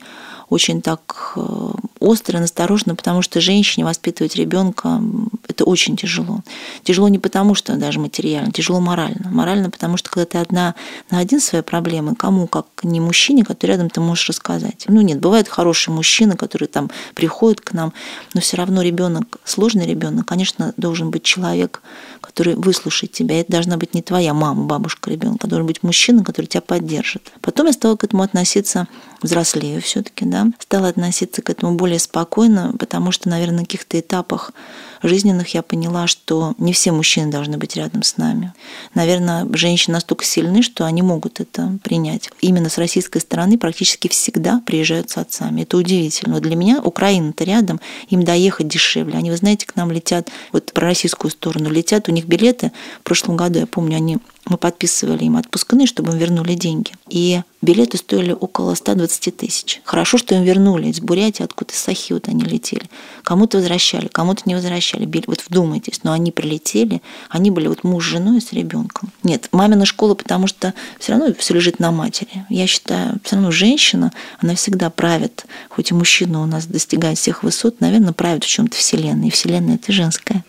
очень 0.51 0.81
так 0.81 1.33
э, 1.37 1.71
остро, 2.01 2.39
настороженно, 2.39 2.95
потому 2.95 3.23
что 3.23 3.41
женщине 3.41 3.85
воспитывать 3.85 4.35
ребенка 4.37 5.03
это 5.47 5.65
очень 5.65 5.97
тяжело. 5.97 6.43
Тяжело 6.85 7.09
не 7.09 7.19
потому, 7.19 7.55
что 7.55 7.77
даже 7.77 7.99
материально, 7.99 8.53
тяжело 8.53 8.81
морально. 8.81 9.29
Морально, 9.31 9.71
потому 9.71 9.97
что 9.97 10.11
когда 10.11 10.25
ты 10.25 10.39
одна 10.39 10.75
на 11.11 11.19
один 11.19 11.41
свои 11.41 11.63
проблемы, 11.63 12.15
кому, 12.15 12.47
как 12.47 12.67
не 12.83 13.01
мужчине, 13.01 13.45
который 13.45 13.73
рядом 13.73 13.91
ты 13.91 14.01
можешь 14.01 14.29
рассказать. 14.29 14.85
Ну 14.89 15.01
нет, 15.01 15.21
бывают 15.21 15.49
хорошие 15.49 15.93
мужчины, 15.93 16.37
которые 16.37 16.69
там 16.69 16.91
приходят 17.15 17.61
к 17.61 17.73
нам, 17.73 17.93
но 18.35 18.41
все 18.41 18.57
равно 18.57 18.83
ребенок, 18.83 19.39
сложный 19.45 19.87
ребенок, 19.89 20.27
конечно, 20.27 20.73
должен 20.77 21.11
быть 21.11 21.23
человек, 21.23 21.83
который 22.21 22.55
выслушает 22.55 23.13
тебя. 23.13 23.41
Это 23.41 23.53
должна 23.53 23.77
быть 23.77 23.95
не 23.95 24.03
твоя 24.03 24.35
мама, 24.35 24.65
бабушка 24.65 25.11
ребенка, 25.11 25.47
должен 25.47 25.67
быть 25.67 25.83
мужчина, 25.83 26.25
который 26.25 26.47
тебя 26.47 26.61
поддержит. 26.61 27.33
Потом 27.41 27.67
я 27.67 27.73
стала 27.73 27.97
к 27.97 28.05
этому 28.05 28.23
относиться 28.23 28.87
взрослею 29.23 29.83
все-таки, 29.83 30.25
да, 30.25 30.49
стала 30.61 30.89
относиться 30.89 31.43
к 31.43 31.51
этому 31.51 31.75
более 31.75 31.99
спокойно, 31.99 32.75
потому 32.79 33.13
что, 33.13 33.29
наверное, 33.29 33.59
на 33.59 33.65
каких-то 33.65 33.99
этапах 33.99 34.53
жизненных 35.03 35.55
я 35.55 35.63
поняла, 35.63 36.07
что 36.07 36.55
не 36.59 36.73
все 36.73 36.93
мужчины 36.93 37.31
должны 37.31 37.59
быть 37.59 37.77
рядом 37.77 38.03
с 38.03 38.17
нами. 38.17 38.53
Наверное, 38.95 39.47
женщины 39.53 39.95
настолько 39.95 40.25
сильны, 40.25 40.63
что 40.63 40.85
они 40.85 41.03
могут 41.03 41.41
это 41.41 41.79
принять. 41.83 42.31
Именно 42.41 42.69
с 42.69 42.79
российской 42.79 43.21
стороны 43.21 43.59
практически 43.59 44.09
всегда 44.09 44.61
приезжают 44.65 45.11
с 45.11 45.17
отцами. 45.17 45.63
Это 45.63 45.77
удивительно. 45.77 46.41
Для 46.41 46.57
меня 46.57 46.81
Украина-то 46.83 47.45
рядом, 47.45 47.81
им 48.09 48.25
доехать 48.25 48.69
дешевле. 48.69 49.19
Они, 49.19 49.31
вы 49.31 49.37
знаете, 49.37 49.67
к 49.67 49.77
нам 49.77 49.91
летят, 49.91 50.29
вот 50.53 50.73
про 50.73 50.89
российскую 50.89 51.31
сторону 51.31 51.71
летят, 51.71 52.09
у 52.09 52.13
них 52.13 52.27
билеты 52.27 52.73
в 53.01 53.03
прошлом 53.05 53.37
году, 53.37 53.61
я 53.61 53.67
помню, 53.67 53.97
они 53.97 54.19
мы 54.49 54.57
подписывали 54.57 55.25
им 55.25 55.37
отпускные, 55.37 55.87
чтобы 55.87 56.13
им 56.13 56.19
вернули 56.19 56.55
деньги. 56.55 56.93
И 57.09 57.43
билеты 57.61 57.99
стоили 57.99 58.33
около 58.33 58.75
120 58.75 59.37
тысяч. 59.37 59.81
Хорошо, 59.85 60.19
что 60.19 60.35
им 60.35 60.43
вернули 60.43 60.89
из 60.89 61.01
Бурятии, 61.01 61.43
откуда 61.43 61.73
из 61.73 61.79
Сахи 61.79 62.13
вот 62.13 62.29
они 62.29 62.45
летели. 62.45 62.89
Кому-то 63.25 63.59
возвращали, 63.59 64.09
кому-то 64.09 64.43
не 64.47 64.55
возвращали. 64.55 65.09
Вот 65.27 65.45
вдумайтесь, 65.47 66.01
но 66.05 66.13
они 66.13 66.33
прилетели, 66.33 67.03
они 67.29 67.51
были 67.51 67.69
вот 67.69 67.85
муж 67.85 68.05
с 68.05 68.09
женой 68.09 68.41
с 68.41 68.53
ребенком. 68.53 69.11
Нет, 69.23 69.49
мамина 69.53 69.85
школа, 69.85 70.15
потому 70.15 70.47
что 70.47 70.75
все 70.99 71.13
равно 71.13 71.35
все 71.39 71.55
лежит 71.55 71.79
на 71.79 71.91
матери. 71.91 72.47
Я 72.49 72.67
считаю, 72.67 73.19
все 73.25 73.37
равно 73.37 73.51
женщина, 73.51 74.13
она 74.41 74.55
всегда 74.55 74.91
правит, 74.91 75.47
хоть 75.69 75.91
и 75.91 75.95
мужчина 75.95 76.43
у 76.43 76.47
нас 76.47 76.67
достигает 76.67 77.19
всех 77.19 77.43
высот, 77.43 77.81
наверное, 77.81 78.13
правит 78.13 78.45
в 78.45 78.49
чем-то 78.49 78.77
вселенной. 78.77 79.29
И 79.29 79.31
вселенная 79.31 79.75
это 79.75 79.93
женская. 79.93 80.45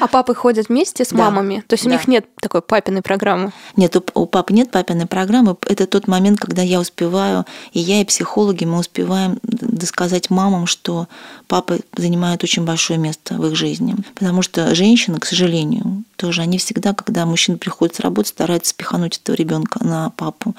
А 0.00 0.08
папы 0.08 0.34
ходят 0.34 0.68
вместе 0.68 1.04
с 1.04 1.08
да. 1.08 1.16
мамами? 1.16 1.64
То 1.66 1.74
есть 1.74 1.86
у 1.86 1.90
них 1.90 2.08
нет 2.08 2.26
такой 2.40 2.62
папиной 2.62 3.02
программы? 3.02 3.52
Нет, 3.76 3.96
у, 3.96 4.02
у 4.14 4.26
папы 4.26 4.52
нет 4.52 4.70
папиной 4.70 5.06
программы. 5.06 5.56
Это 5.66 5.86
тот 5.86 6.08
момент, 6.08 6.38
когда 6.40 6.62
я 6.62 6.80
успеваю, 6.80 7.44
и 7.72 7.80
я, 7.80 8.00
и 8.00 8.04
психологи, 8.04 8.64
мы 8.64 8.78
успеваем 8.78 9.38
досказать 9.42 10.30
мамам, 10.30 10.66
что 10.66 11.08
папа 11.46 11.78
занимает 11.96 12.44
очень 12.44 12.64
большое 12.64 12.98
место 12.98 13.34
в 13.34 13.46
их 13.46 13.56
жизни. 13.56 13.96
Потому 14.14 14.42
что 14.42 14.74
женщины, 14.74 15.18
к 15.18 15.24
сожалению, 15.24 16.04
тоже 16.16 16.42
они 16.42 16.58
всегда, 16.58 16.94
когда 16.94 17.26
мужчина 17.26 17.58
приходит 17.58 17.96
с 17.96 18.00
работы, 18.00 18.28
стараются 18.28 18.70
спихануть 18.70 19.18
этого 19.18 19.36
ребенка 19.36 19.84
на 19.84 20.10
папу. 20.10 20.54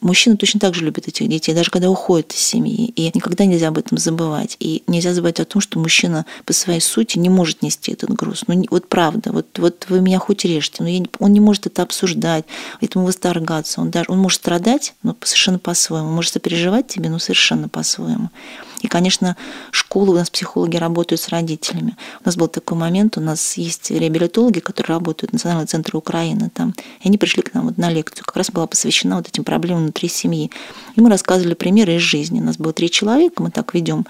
Мужчины 0.00 0.36
точно 0.36 0.60
так 0.60 0.74
же 0.74 0.84
любят 0.84 1.08
этих 1.08 1.28
детей, 1.28 1.54
даже 1.54 1.70
когда 1.70 1.90
уходят 1.90 2.32
из 2.32 2.38
семьи. 2.38 2.92
И 2.96 3.10
никогда 3.14 3.46
нельзя 3.46 3.68
об 3.68 3.78
этом 3.78 3.96
забывать. 3.98 4.56
И 4.60 4.82
нельзя 4.86 5.14
забывать 5.14 5.40
о 5.40 5.44
том, 5.44 5.62
что 5.62 5.78
мужчина 5.78 6.26
по 6.44 6.52
своей 6.52 6.80
сути 6.80 7.18
не 7.18 7.30
может 7.30 7.62
нести 7.62 7.92
этот 7.92 8.10
груз. 8.10 8.44
Ну, 8.46 8.62
вот 8.70 8.88
правда, 8.88 9.32
вот, 9.32 9.58
вот 9.58 9.86
вы 9.88 10.00
меня 10.00 10.18
хоть 10.18 10.44
режьте, 10.44 10.82
но 10.82 10.88
я 10.88 10.98
не, 10.98 11.08
он 11.18 11.32
не 11.32 11.40
может 11.40 11.66
это 11.66 11.82
обсуждать, 11.82 12.44
этому 12.80 13.06
восторгаться. 13.06 13.80
Он, 13.80 13.90
даже, 13.90 14.06
он 14.10 14.18
может 14.18 14.40
страдать, 14.40 14.94
но 15.02 15.16
совершенно 15.22 15.58
по-своему. 15.58 16.08
Он 16.08 16.14
может 16.14 16.32
сопереживать 16.32 16.88
тебе, 16.88 17.08
но 17.08 17.18
совершенно 17.18 17.68
по-своему. 17.68 18.30
И, 18.86 18.88
конечно, 18.88 19.36
школы, 19.72 20.12
у 20.12 20.14
нас 20.14 20.30
психологи 20.30 20.76
работают 20.76 21.20
с 21.20 21.28
родителями. 21.28 21.96
У 22.20 22.24
нас 22.24 22.36
был 22.36 22.46
такой 22.46 22.78
момент, 22.78 23.18
у 23.18 23.20
нас 23.20 23.56
есть 23.56 23.90
реабилитологи, 23.90 24.60
которые 24.60 24.94
работают 24.94 25.30
в 25.30 25.32
Национальном 25.32 25.66
центре 25.66 25.98
Украины 25.98 26.50
там, 26.54 26.72
и 27.00 27.08
они 27.08 27.18
пришли 27.18 27.42
к 27.42 27.52
нам 27.52 27.66
вот 27.66 27.78
на 27.78 27.90
лекцию, 27.90 28.24
как 28.24 28.36
раз 28.36 28.52
была 28.52 28.68
посвящена 28.68 29.16
вот 29.16 29.26
этим 29.26 29.42
проблемам 29.42 29.82
внутри 29.82 30.08
семьи. 30.08 30.52
И 30.94 31.00
мы 31.00 31.10
рассказывали 31.10 31.54
примеры 31.54 31.96
из 31.96 32.02
жизни. 32.02 32.40
У 32.40 32.44
нас 32.44 32.58
было 32.58 32.72
три 32.72 32.88
человека, 32.88 33.42
мы 33.42 33.50
так 33.50 33.74
ведем. 33.74 34.06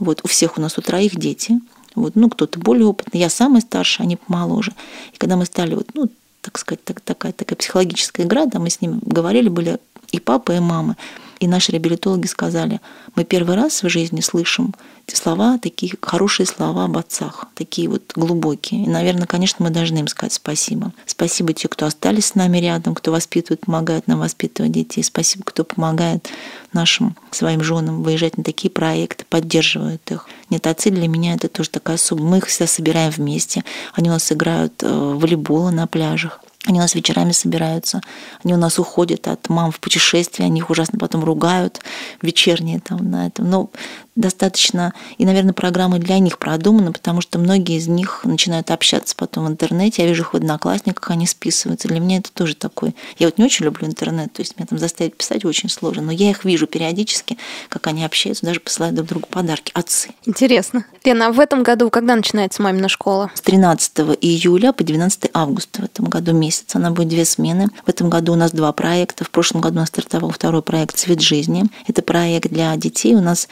Вот 0.00 0.22
у 0.24 0.26
всех 0.26 0.58
у 0.58 0.60
нас 0.60 0.76
у 0.76 0.82
троих 0.82 1.14
дети. 1.16 1.60
Вот, 1.94 2.16
ну, 2.16 2.28
кто-то 2.28 2.58
более 2.58 2.86
опытный, 2.86 3.20
я 3.20 3.30
самый 3.30 3.60
старший, 3.60 4.04
они 4.04 4.16
помоложе. 4.16 4.72
И 5.12 5.18
когда 5.18 5.36
мы 5.36 5.46
стали, 5.46 5.76
вот, 5.76 5.86
ну, 5.94 6.10
так 6.40 6.58
сказать, 6.58 6.82
так, 6.82 7.00
такая, 7.00 7.32
такая 7.32 7.56
психологическая 7.56 8.26
игра, 8.26 8.46
да, 8.46 8.58
мы 8.58 8.70
с 8.70 8.80
ними 8.80 8.98
говорили, 9.02 9.48
были 9.48 9.78
и 10.10 10.18
папа, 10.18 10.50
и 10.50 10.58
мама. 10.58 10.96
И 11.40 11.46
наши 11.46 11.72
реабилитологи 11.72 12.26
сказали, 12.26 12.80
мы 13.14 13.24
первый 13.24 13.56
раз 13.56 13.82
в 13.82 13.88
жизни 13.88 14.20
слышим 14.20 14.74
слова, 15.14 15.58
такие 15.58 15.92
хорошие 16.00 16.46
слова 16.46 16.84
об 16.84 16.96
отцах, 16.96 17.46
такие 17.54 17.88
вот 17.88 18.12
глубокие. 18.16 18.84
И, 18.84 18.88
наверное, 18.88 19.26
конечно, 19.26 19.64
мы 19.64 19.70
должны 19.70 19.98
им 19.98 20.08
сказать 20.08 20.32
спасибо. 20.32 20.92
Спасибо 21.04 21.52
те, 21.52 21.68
кто 21.68 21.86
остались 21.86 22.26
с 22.26 22.34
нами 22.34 22.58
рядом, 22.58 22.94
кто 22.94 23.12
воспитывает, 23.12 23.60
помогает 23.60 24.08
нам 24.08 24.18
воспитывать 24.18 24.72
детей. 24.72 25.04
Спасибо, 25.04 25.44
кто 25.44 25.64
помогает 25.64 26.28
нашим 26.72 27.16
своим 27.30 27.62
женам 27.62 28.02
выезжать 28.02 28.36
на 28.36 28.44
такие 28.44 28.70
проекты, 28.70 29.24
поддерживают 29.28 30.10
их. 30.10 30.28
Нет, 30.50 30.66
отцы 30.66 30.90
для 30.90 31.06
меня 31.06 31.34
это 31.34 31.48
тоже 31.48 31.70
такая 31.70 31.96
особая. 31.96 32.26
Мы 32.26 32.38
их 32.38 32.46
всегда 32.46 32.66
собираем 32.66 33.10
вместе. 33.10 33.64
Они 33.94 34.08
у 34.08 34.12
нас 34.12 34.30
играют 34.32 34.82
э, 34.82 34.88
в 34.88 35.20
волейбол 35.20 35.70
на 35.70 35.86
пляжах. 35.86 36.40
Они 36.66 36.78
у 36.78 36.82
нас 36.82 36.94
вечерами 36.94 37.32
собираются, 37.32 38.00
они 38.42 38.52
у 38.52 38.56
нас 38.56 38.78
уходят 38.78 39.28
от 39.28 39.48
мам 39.48 39.70
в 39.70 39.78
путешествие, 39.80 40.46
они 40.46 40.58
их 40.58 40.68
ужасно 40.68 40.98
потом 40.98 41.24
ругают 41.24 41.80
вечерние 42.22 42.80
там 42.80 43.10
на 43.10 43.28
этом. 43.28 43.48
Но 43.48 43.70
достаточно, 44.16 44.94
и, 45.18 45.24
наверное, 45.24 45.52
программы 45.52 45.98
для 45.98 46.18
них 46.18 46.38
продуманы, 46.38 46.92
потому 46.92 47.20
что 47.20 47.38
многие 47.38 47.76
из 47.76 47.86
них 47.86 48.22
начинают 48.24 48.70
общаться 48.70 49.14
потом 49.16 49.44
в 49.44 49.48
интернете. 49.48 50.02
Я 50.02 50.08
вижу 50.08 50.22
их 50.22 50.32
в 50.32 50.36
одноклассниках, 50.36 51.10
они 51.10 51.26
списываются. 51.26 51.88
Для 51.88 52.00
меня 52.00 52.18
это 52.18 52.32
тоже 52.32 52.54
такой... 52.54 52.94
Я 53.18 53.28
вот 53.28 53.38
не 53.38 53.44
очень 53.44 53.64
люблю 53.64 53.86
интернет, 53.86 54.32
то 54.32 54.42
есть 54.42 54.56
меня 54.56 54.66
там 54.66 54.78
заставить 54.78 55.16
писать 55.16 55.44
очень 55.44 55.68
сложно, 55.68 56.02
но 56.02 56.12
я 56.12 56.30
их 56.30 56.44
вижу 56.44 56.66
периодически, 56.66 57.38
как 57.68 57.86
они 57.86 58.04
общаются, 58.04 58.46
даже 58.46 58.60
посылают 58.60 58.96
друг 58.96 59.08
другу 59.08 59.26
подарки. 59.30 59.70
Отцы. 59.74 60.10
Интересно. 60.24 60.84
Лена, 61.04 61.28
а 61.28 61.32
в 61.32 61.40
этом 61.40 61.62
году 61.62 61.90
когда 61.90 62.16
начинается 62.16 62.62
мамина 62.62 62.88
школа? 62.88 63.30
С 63.34 63.40
13 63.42 64.18
июля 64.20 64.72
по 64.72 64.82
12 64.82 65.30
августа 65.32 65.82
в 65.82 65.84
этом 65.84 66.06
году 66.06 66.32
месяц. 66.32 66.74
Она 66.74 66.90
будет 66.90 67.08
две 67.08 67.24
смены. 67.24 67.68
В 67.84 67.88
этом 67.88 68.10
году 68.10 68.32
у 68.32 68.36
нас 68.36 68.52
два 68.52 68.72
проекта. 68.72 69.24
В 69.24 69.30
прошлом 69.30 69.60
году 69.60 69.76
у 69.76 69.80
нас 69.80 69.88
стартовал 69.88 70.30
второй 70.30 70.62
проект 70.62 70.96
«Цвет 70.96 71.20
жизни». 71.20 71.64
Это 71.86 72.02
проект 72.02 72.50
для 72.50 72.74
детей. 72.76 73.14
У 73.14 73.20
нас 73.20 73.48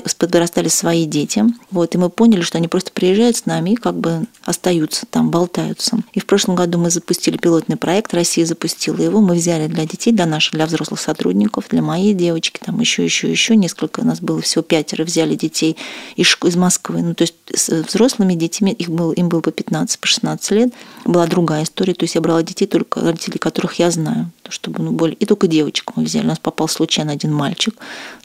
подрастали 0.00 0.68
свои 0.68 1.06
дети. 1.06 1.44
Вот, 1.70 1.94
и 1.94 1.98
мы 1.98 2.10
поняли, 2.10 2.42
что 2.42 2.58
они 2.58 2.68
просто 2.68 2.92
приезжают 2.92 3.36
с 3.36 3.46
нами 3.46 3.70
и 3.70 3.76
как 3.76 3.96
бы 3.96 4.26
остаются 4.44 5.06
там, 5.06 5.30
болтаются. 5.30 5.98
И 6.12 6.20
в 6.20 6.26
прошлом 6.26 6.54
году 6.54 6.78
мы 6.78 6.90
запустили 6.90 7.36
пилотный 7.36 7.76
проект, 7.76 8.14
Россия 8.14 8.46
запустила 8.46 9.00
его. 9.00 9.20
Мы 9.20 9.34
взяли 9.34 9.66
для 9.66 9.84
детей, 9.84 10.12
для 10.12 10.26
наших, 10.26 10.54
для 10.54 10.66
взрослых 10.66 11.00
сотрудников, 11.00 11.66
для 11.68 11.82
моей 11.82 12.14
девочки, 12.14 12.60
там 12.64 12.80
еще, 12.80 13.04
еще, 13.04 13.30
еще 13.30 13.56
несколько. 13.56 14.00
У 14.00 14.04
нас 14.04 14.20
было 14.20 14.40
всего 14.40 14.62
пятеро. 14.62 15.04
Взяли 15.04 15.34
детей 15.34 15.76
из, 16.16 16.36
из 16.44 16.56
Москвы. 16.56 17.02
Ну, 17.02 17.14
то 17.14 17.22
есть 17.22 17.34
с 17.54 17.68
взрослыми 17.68 18.34
детьми, 18.34 18.72
их 18.72 18.88
было, 18.88 19.12
им 19.12 19.28
было 19.28 19.40
по 19.40 19.50
15, 19.50 19.98
по 19.98 20.06
16 20.06 20.50
лет. 20.52 20.74
Была 21.04 21.26
другая 21.26 21.64
история. 21.64 21.94
То 21.94 22.04
есть 22.04 22.14
я 22.14 22.20
брала 22.20 22.42
детей 22.42 22.66
только 22.66 23.00
родителей, 23.00 23.38
которых 23.38 23.74
я 23.74 23.90
знаю. 23.90 24.30
Чтобы, 24.48 24.82
ну, 24.82 24.92
более... 24.92 25.16
И 25.16 25.26
только 25.26 25.46
девочек 25.46 25.92
мы 25.96 26.04
взяли. 26.04 26.24
У 26.24 26.28
нас 26.28 26.38
попал 26.38 26.68
случайно 26.68 27.12
один 27.12 27.32
мальчик. 27.32 27.74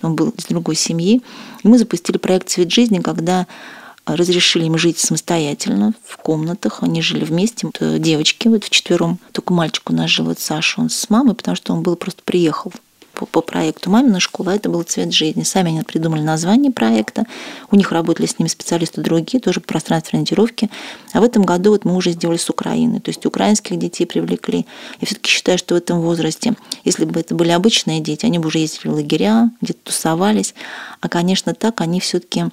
Он 0.01 0.15
был 0.15 0.29
из 0.29 0.45
другой 0.45 0.75
семьи. 0.75 1.21
И 1.63 1.67
мы 1.67 1.77
запустили 1.77 2.17
проект 2.17 2.49
«Цвет 2.49 2.71
жизни», 2.71 2.99
когда 2.99 3.47
разрешили 4.05 4.65
им 4.65 4.77
жить 4.77 4.97
самостоятельно 4.97 5.93
в 6.03 6.17
комнатах. 6.17 6.81
Они 6.81 7.01
жили 7.01 7.23
вместе. 7.23 7.67
Вот 7.67 8.01
девочки 8.01 8.47
вот 8.47 8.63
вчетвером. 8.63 9.19
Только 9.31 9.53
мальчик 9.53 9.89
у 9.89 9.93
нас 9.93 10.09
жил, 10.09 10.25
вот 10.25 10.39
Саша, 10.39 10.81
он 10.81 10.89
с 10.89 11.09
мамой, 11.09 11.35
потому 11.35 11.55
что 11.55 11.73
он 11.73 11.83
был 11.83 11.95
просто 11.95 12.23
приехал 12.23 12.73
по, 13.21 13.27
по 13.27 13.41
проекту 13.41 13.91
«Мамина 13.91 14.19
школа», 14.19 14.51
это 14.51 14.69
был 14.69 14.81
«Цвет 14.81 15.13
жизни». 15.13 15.43
Сами 15.43 15.69
они 15.69 15.83
придумали 15.83 16.21
название 16.21 16.71
проекта. 16.71 17.25
У 17.69 17.75
них 17.75 17.91
работали 17.91 18.25
с 18.25 18.39
ними 18.39 18.49
специалисты 18.49 19.01
другие, 19.01 19.39
тоже 19.39 19.59
по 19.59 19.67
пространственной 19.67 20.21
ориентировке. 20.21 20.69
А 21.13 21.21
в 21.21 21.23
этом 21.23 21.43
году 21.43 21.71
вот 21.71 21.85
мы 21.85 21.95
уже 21.95 22.11
сделали 22.11 22.37
с 22.37 22.49
Украины. 22.49 22.99
То 22.99 23.09
есть 23.09 23.25
украинских 23.25 23.77
детей 23.77 24.05
привлекли. 24.05 24.65
Я 24.99 25.05
все 25.05 25.15
таки 25.15 25.29
считаю, 25.29 25.59
что 25.59 25.75
в 25.75 25.77
этом 25.77 26.01
возрасте, 26.01 26.55
если 26.83 27.05
бы 27.05 27.19
это 27.19 27.35
были 27.35 27.51
обычные 27.51 27.99
дети, 27.99 28.25
они 28.25 28.39
бы 28.39 28.47
уже 28.47 28.57
ездили 28.57 28.87
в 28.87 28.95
лагеря, 28.95 29.51
где-то 29.61 29.79
тусовались. 29.83 30.55
А, 30.99 31.07
конечно, 31.07 31.53
так 31.53 31.81
они 31.81 31.99
все 31.99 32.19
таки 32.19 32.45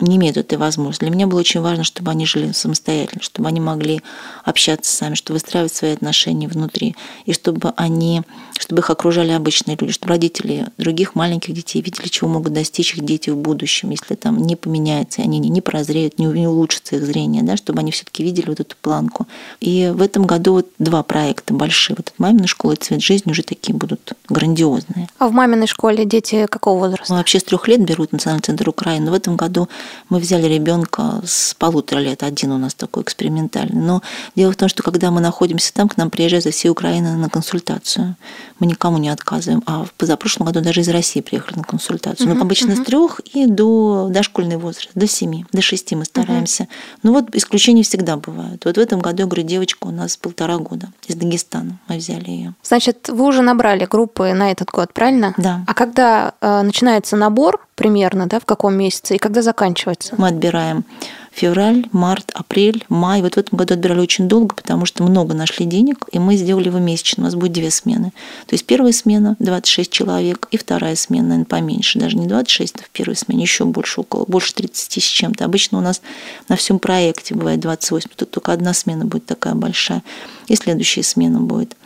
не 0.00 0.16
имеют 0.16 0.36
этой 0.36 0.58
возможности. 0.58 1.04
Для 1.04 1.10
меня 1.10 1.26
было 1.26 1.40
очень 1.40 1.60
важно, 1.60 1.84
чтобы 1.84 2.10
они 2.10 2.26
жили 2.26 2.52
самостоятельно, 2.52 3.22
чтобы 3.22 3.48
они 3.48 3.60
могли 3.60 4.02
общаться 4.44 4.94
сами, 4.94 5.14
чтобы 5.14 5.34
выстраивать 5.34 5.72
свои 5.72 5.92
отношения 5.92 6.48
внутри, 6.48 6.96
и 7.26 7.32
чтобы 7.32 7.72
они, 7.76 8.22
чтобы 8.58 8.80
их 8.80 8.90
окружали 8.90 9.30
обычные 9.32 9.76
люди, 9.80 9.92
чтобы 9.92 10.10
родители 10.10 10.66
других 10.78 11.14
маленьких 11.14 11.54
детей 11.54 11.82
видели, 11.82 12.08
чего 12.08 12.28
могут 12.28 12.52
достичь 12.52 12.94
их 12.94 13.04
дети 13.04 13.30
в 13.30 13.36
будущем, 13.36 13.90
если 13.90 14.14
там 14.14 14.38
не 14.38 14.56
поменяется, 14.56 15.22
и 15.22 15.24
они 15.24 15.38
не, 15.38 15.60
прозреют, 15.60 16.18
не, 16.18 16.26
не 16.26 16.46
улучшится 16.46 16.96
их 16.96 17.04
зрение, 17.04 17.42
да, 17.42 17.56
чтобы 17.56 17.80
они 17.80 17.90
все-таки 17.90 18.22
видели 18.22 18.48
вот 18.48 18.60
эту 18.60 18.76
планку. 18.80 19.26
И 19.60 19.92
в 19.94 20.02
этом 20.02 20.26
году 20.26 20.54
вот 20.54 20.68
два 20.78 21.02
проекта 21.02 21.54
большие. 21.54 21.96
Вот 21.96 22.12
мамина 22.18 22.46
школа 22.46 22.72
и 22.72 22.76
цвет 22.76 23.02
жизни 23.02 23.30
уже 23.30 23.42
такие 23.42 23.74
будут 23.74 24.12
грандиозные. 24.28 25.08
А 25.18 25.28
в 25.28 25.32
маминой 25.32 25.66
школе 25.66 26.04
дети 26.04 26.46
какого 26.46 26.78
возраста? 26.78 27.12
Мы 27.12 27.18
вообще 27.18 27.40
с 27.40 27.44
трех 27.44 27.68
лет 27.68 27.84
берут 27.84 28.12
Национальный 28.12 28.42
центр 28.42 28.68
Украины. 28.68 29.06
Но 29.06 29.12
в 29.12 29.14
этом 29.14 29.36
году 29.36 29.68
мы 30.08 30.18
взяли 30.18 30.46
ребенка 30.46 31.20
с 31.24 31.54
полутора 31.54 32.00
лет, 32.00 32.22
один 32.22 32.52
у 32.52 32.58
нас 32.58 32.74
такой 32.74 33.02
экспериментальный. 33.02 33.80
Но 33.80 34.02
дело 34.36 34.52
в 34.52 34.56
том, 34.56 34.68
что 34.68 34.82
когда 34.82 35.10
мы 35.10 35.20
находимся 35.20 35.72
там, 35.72 35.88
к 35.88 35.96
нам 35.96 36.10
приезжают 36.10 36.44
за 36.44 36.50
всей 36.50 36.68
Украины 36.68 37.16
на 37.16 37.28
консультацию. 37.28 38.16
Мы 38.58 38.66
никому 38.66 38.98
не 38.98 39.08
отказываем. 39.08 39.62
А 39.66 39.84
в 39.84 39.92
позапрошлом 39.92 40.46
году 40.46 40.60
даже 40.60 40.80
из 40.80 40.88
России 40.88 41.20
приехали 41.20 41.58
на 41.58 41.64
консультацию. 41.64 42.28
Uh-huh, 42.28 42.40
обычно 42.40 42.72
uh-huh. 42.72 42.82
с 42.82 42.86
трех 42.86 43.20
и 43.20 43.46
до 43.46 44.08
дошкольный 44.10 44.56
возраст, 44.56 44.90
до 44.94 45.06
семи, 45.06 45.46
до 45.52 45.62
шести 45.62 45.94
мы 45.94 46.04
стараемся. 46.04 46.64
Uh-huh. 46.64 46.98
Ну 47.04 47.12
вот 47.12 47.34
исключения 47.34 47.82
всегда 47.82 48.16
бывают. 48.16 48.64
Вот 48.64 48.76
в 48.76 48.80
этом 48.80 49.00
году, 49.00 49.22
я 49.22 49.26
говорю, 49.26 49.46
девочка 49.46 49.86
у 49.86 49.90
нас 49.90 50.16
полтора 50.16 50.58
года 50.58 50.88
из 51.06 51.14
Дагестана. 51.14 51.78
Мы 51.88 51.98
взяли 51.98 52.30
ее. 52.30 52.54
Значит, 52.62 53.08
вы 53.08 53.24
уже 53.24 53.42
набрали 53.42 53.86
группы 53.86 54.32
на 54.32 54.50
этот 54.50 54.70
год, 54.70 54.92
правильно? 54.92 55.34
Да. 55.36 55.64
А 55.66 55.74
когда 55.74 56.34
э, 56.40 56.62
начинается 56.62 57.16
набор, 57.16 57.67
примерно, 57.78 58.26
да, 58.26 58.40
в 58.40 58.44
каком 58.44 58.74
месяце 58.74 59.14
и 59.14 59.18
когда 59.18 59.40
заканчивается? 59.40 60.16
Мы 60.18 60.26
отбираем 60.26 60.84
февраль, 61.30 61.86
март, 61.92 62.32
апрель, 62.34 62.84
май. 62.88 63.22
Вот 63.22 63.36
в 63.36 63.38
этом 63.38 63.56
году 63.56 63.74
отбирали 63.74 64.00
очень 64.00 64.26
долго, 64.26 64.56
потому 64.56 64.84
что 64.84 65.04
много 65.04 65.32
нашли 65.32 65.64
денег, 65.64 66.08
и 66.10 66.18
мы 66.18 66.36
сделали 66.36 66.66
его 66.66 66.80
месячно. 66.80 67.22
У 67.22 67.26
нас 67.26 67.36
будет 67.36 67.52
две 67.52 67.70
смены. 67.70 68.12
То 68.46 68.54
есть 68.54 68.66
первая 68.66 68.92
смена 68.92 69.36
26 69.38 69.92
человек, 69.92 70.48
и 70.50 70.56
вторая 70.56 70.96
смена, 70.96 71.28
наверное, 71.28 71.44
поменьше. 71.44 72.00
Даже 72.00 72.16
не 72.16 72.26
26, 72.26 72.74
а 72.80 72.82
в 72.82 72.90
первой 72.90 73.14
смене 73.14 73.42
еще 73.42 73.64
больше, 73.64 74.00
около 74.00 74.24
больше 74.26 74.52
30 74.54 75.00
с 75.00 75.06
чем-то. 75.06 75.44
Обычно 75.44 75.78
у 75.78 75.80
нас 75.80 76.02
на 76.48 76.56
всем 76.56 76.80
проекте 76.80 77.36
бывает 77.36 77.60
28. 77.60 78.10
Тут 78.16 78.32
только 78.32 78.52
одна 78.52 78.74
смена 78.74 79.04
будет 79.04 79.26
такая 79.26 79.54
большая, 79.54 80.02
и 80.48 80.56
следующая 80.56 81.04
смена 81.04 81.40
будет. 81.40 81.76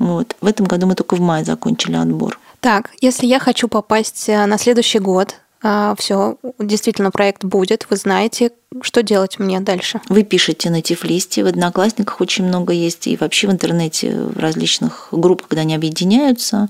Вот. 0.00 0.34
В 0.40 0.46
этом 0.46 0.66
году 0.66 0.88
мы 0.88 0.96
только 0.96 1.14
в 1.14 1.20
мае 1.20 1.44
закончили 1.44 1.94
отбор. 1.94 2.40
Так, 2.60 2.90
если 3.00 3.26
я 3.26 3.38
хочу 3.38 3.68
попасть 3.68 4.28
э, 4.28 4.46
на 4.46 4.58
следующий 4.58 4.98
год, 4.98 5.36
а, 5.60 5.94
все, 5.98 6.36
действительно 6.58 7.10
проект 7.10 7.44
будет, 7.44 7.86
вы 7.90 7.96
знаете, 7.96 8.52
что 8.80 9.02
делать 9.02 9.38
мне 9.38 9.58
дальше? 9.60 10.00
Вы 10.08 10.22
пишете 10.22 10.70
на 10.70 10.82
Тифлисте, 10.82 11.42
в 11.42 11.48
Одноклассниках 11.48 12.20
очень 12.20 12.44
много 12.44 12.72
есть, 12.72 13.06
и 13.08 13.16
вообще 13.16 13.48
в 13.48 13.52
интернете, 13.52 14.14
в 14.14 14.38
различных 14.38 15.08
группах, 15.10 15.48
когда 15.48 15.62
они 15.62 15.74
объединяются, 15.74 16.68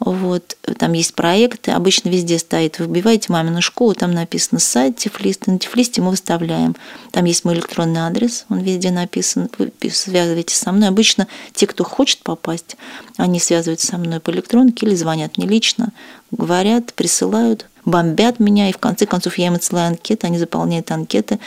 вот, 0.00 0.56
там 0.78 0.92
есть 0.92 1.14
проекты, 1.14 1.72
обычно 1.72 2.08
везде 2.08 2.38
стоит, 2.38 2.78
вы 2.78 2.86
вбиваете 2.86 3.32
мамину 3.32 3.60
школу, 3.60 3.94
там 3.94 4.12
написано 4.12 4.60
сайт 4.60 4.96
Тифлиста, 4.96 5.50
на 5.50 5.58
Тифлисте 5.58 6.00
мы 6.00 6.10
выставляем. 6.10 6.76
Там 7.10 7.24
есть 7.24 7.44
мой 7.44 7.54
электронный 7.54 8.00
адрес, 8.02 8.46
он 8.48 8.60
везде 8.60 8.92
написан, 8.92 9.50
вы 9.58 9.72
связываетесь 9.90 10.56
со 10.56 10.70
мной. 10.70 10.88
Обычно 10.88 11.26
те, 11.52 11.66
кто 11.66 11.82
хочет 11.82 12.22
попасть, 12.22 12.76
они 13.16 13.40
связываются 13.40 13.88
со 13.88 13.98
мной 13.98 14.20
по 14.20 14.30
электронке 14.30 14.86
или 14.86 14.94
звонят 14.94 15.36
мне 15.36 15.48
лично, 15.48 15.92
говорят, 16.30 16.94
присылают, 16.94 17.66
бомбят 17.84 18.38
меня, 18.38 18.68
и 18.68 18.72
в 18.72 18.78
конце 18.78 19.04
концов 19.04 19.36
я 19.36 19.48
им 19.48 19.54
отсылаю 19.54 19.88
анкеты, 19.88 20.28
они 20.28 20.38
заполняют 20.38 20.92
анкеты, 20.92 21.40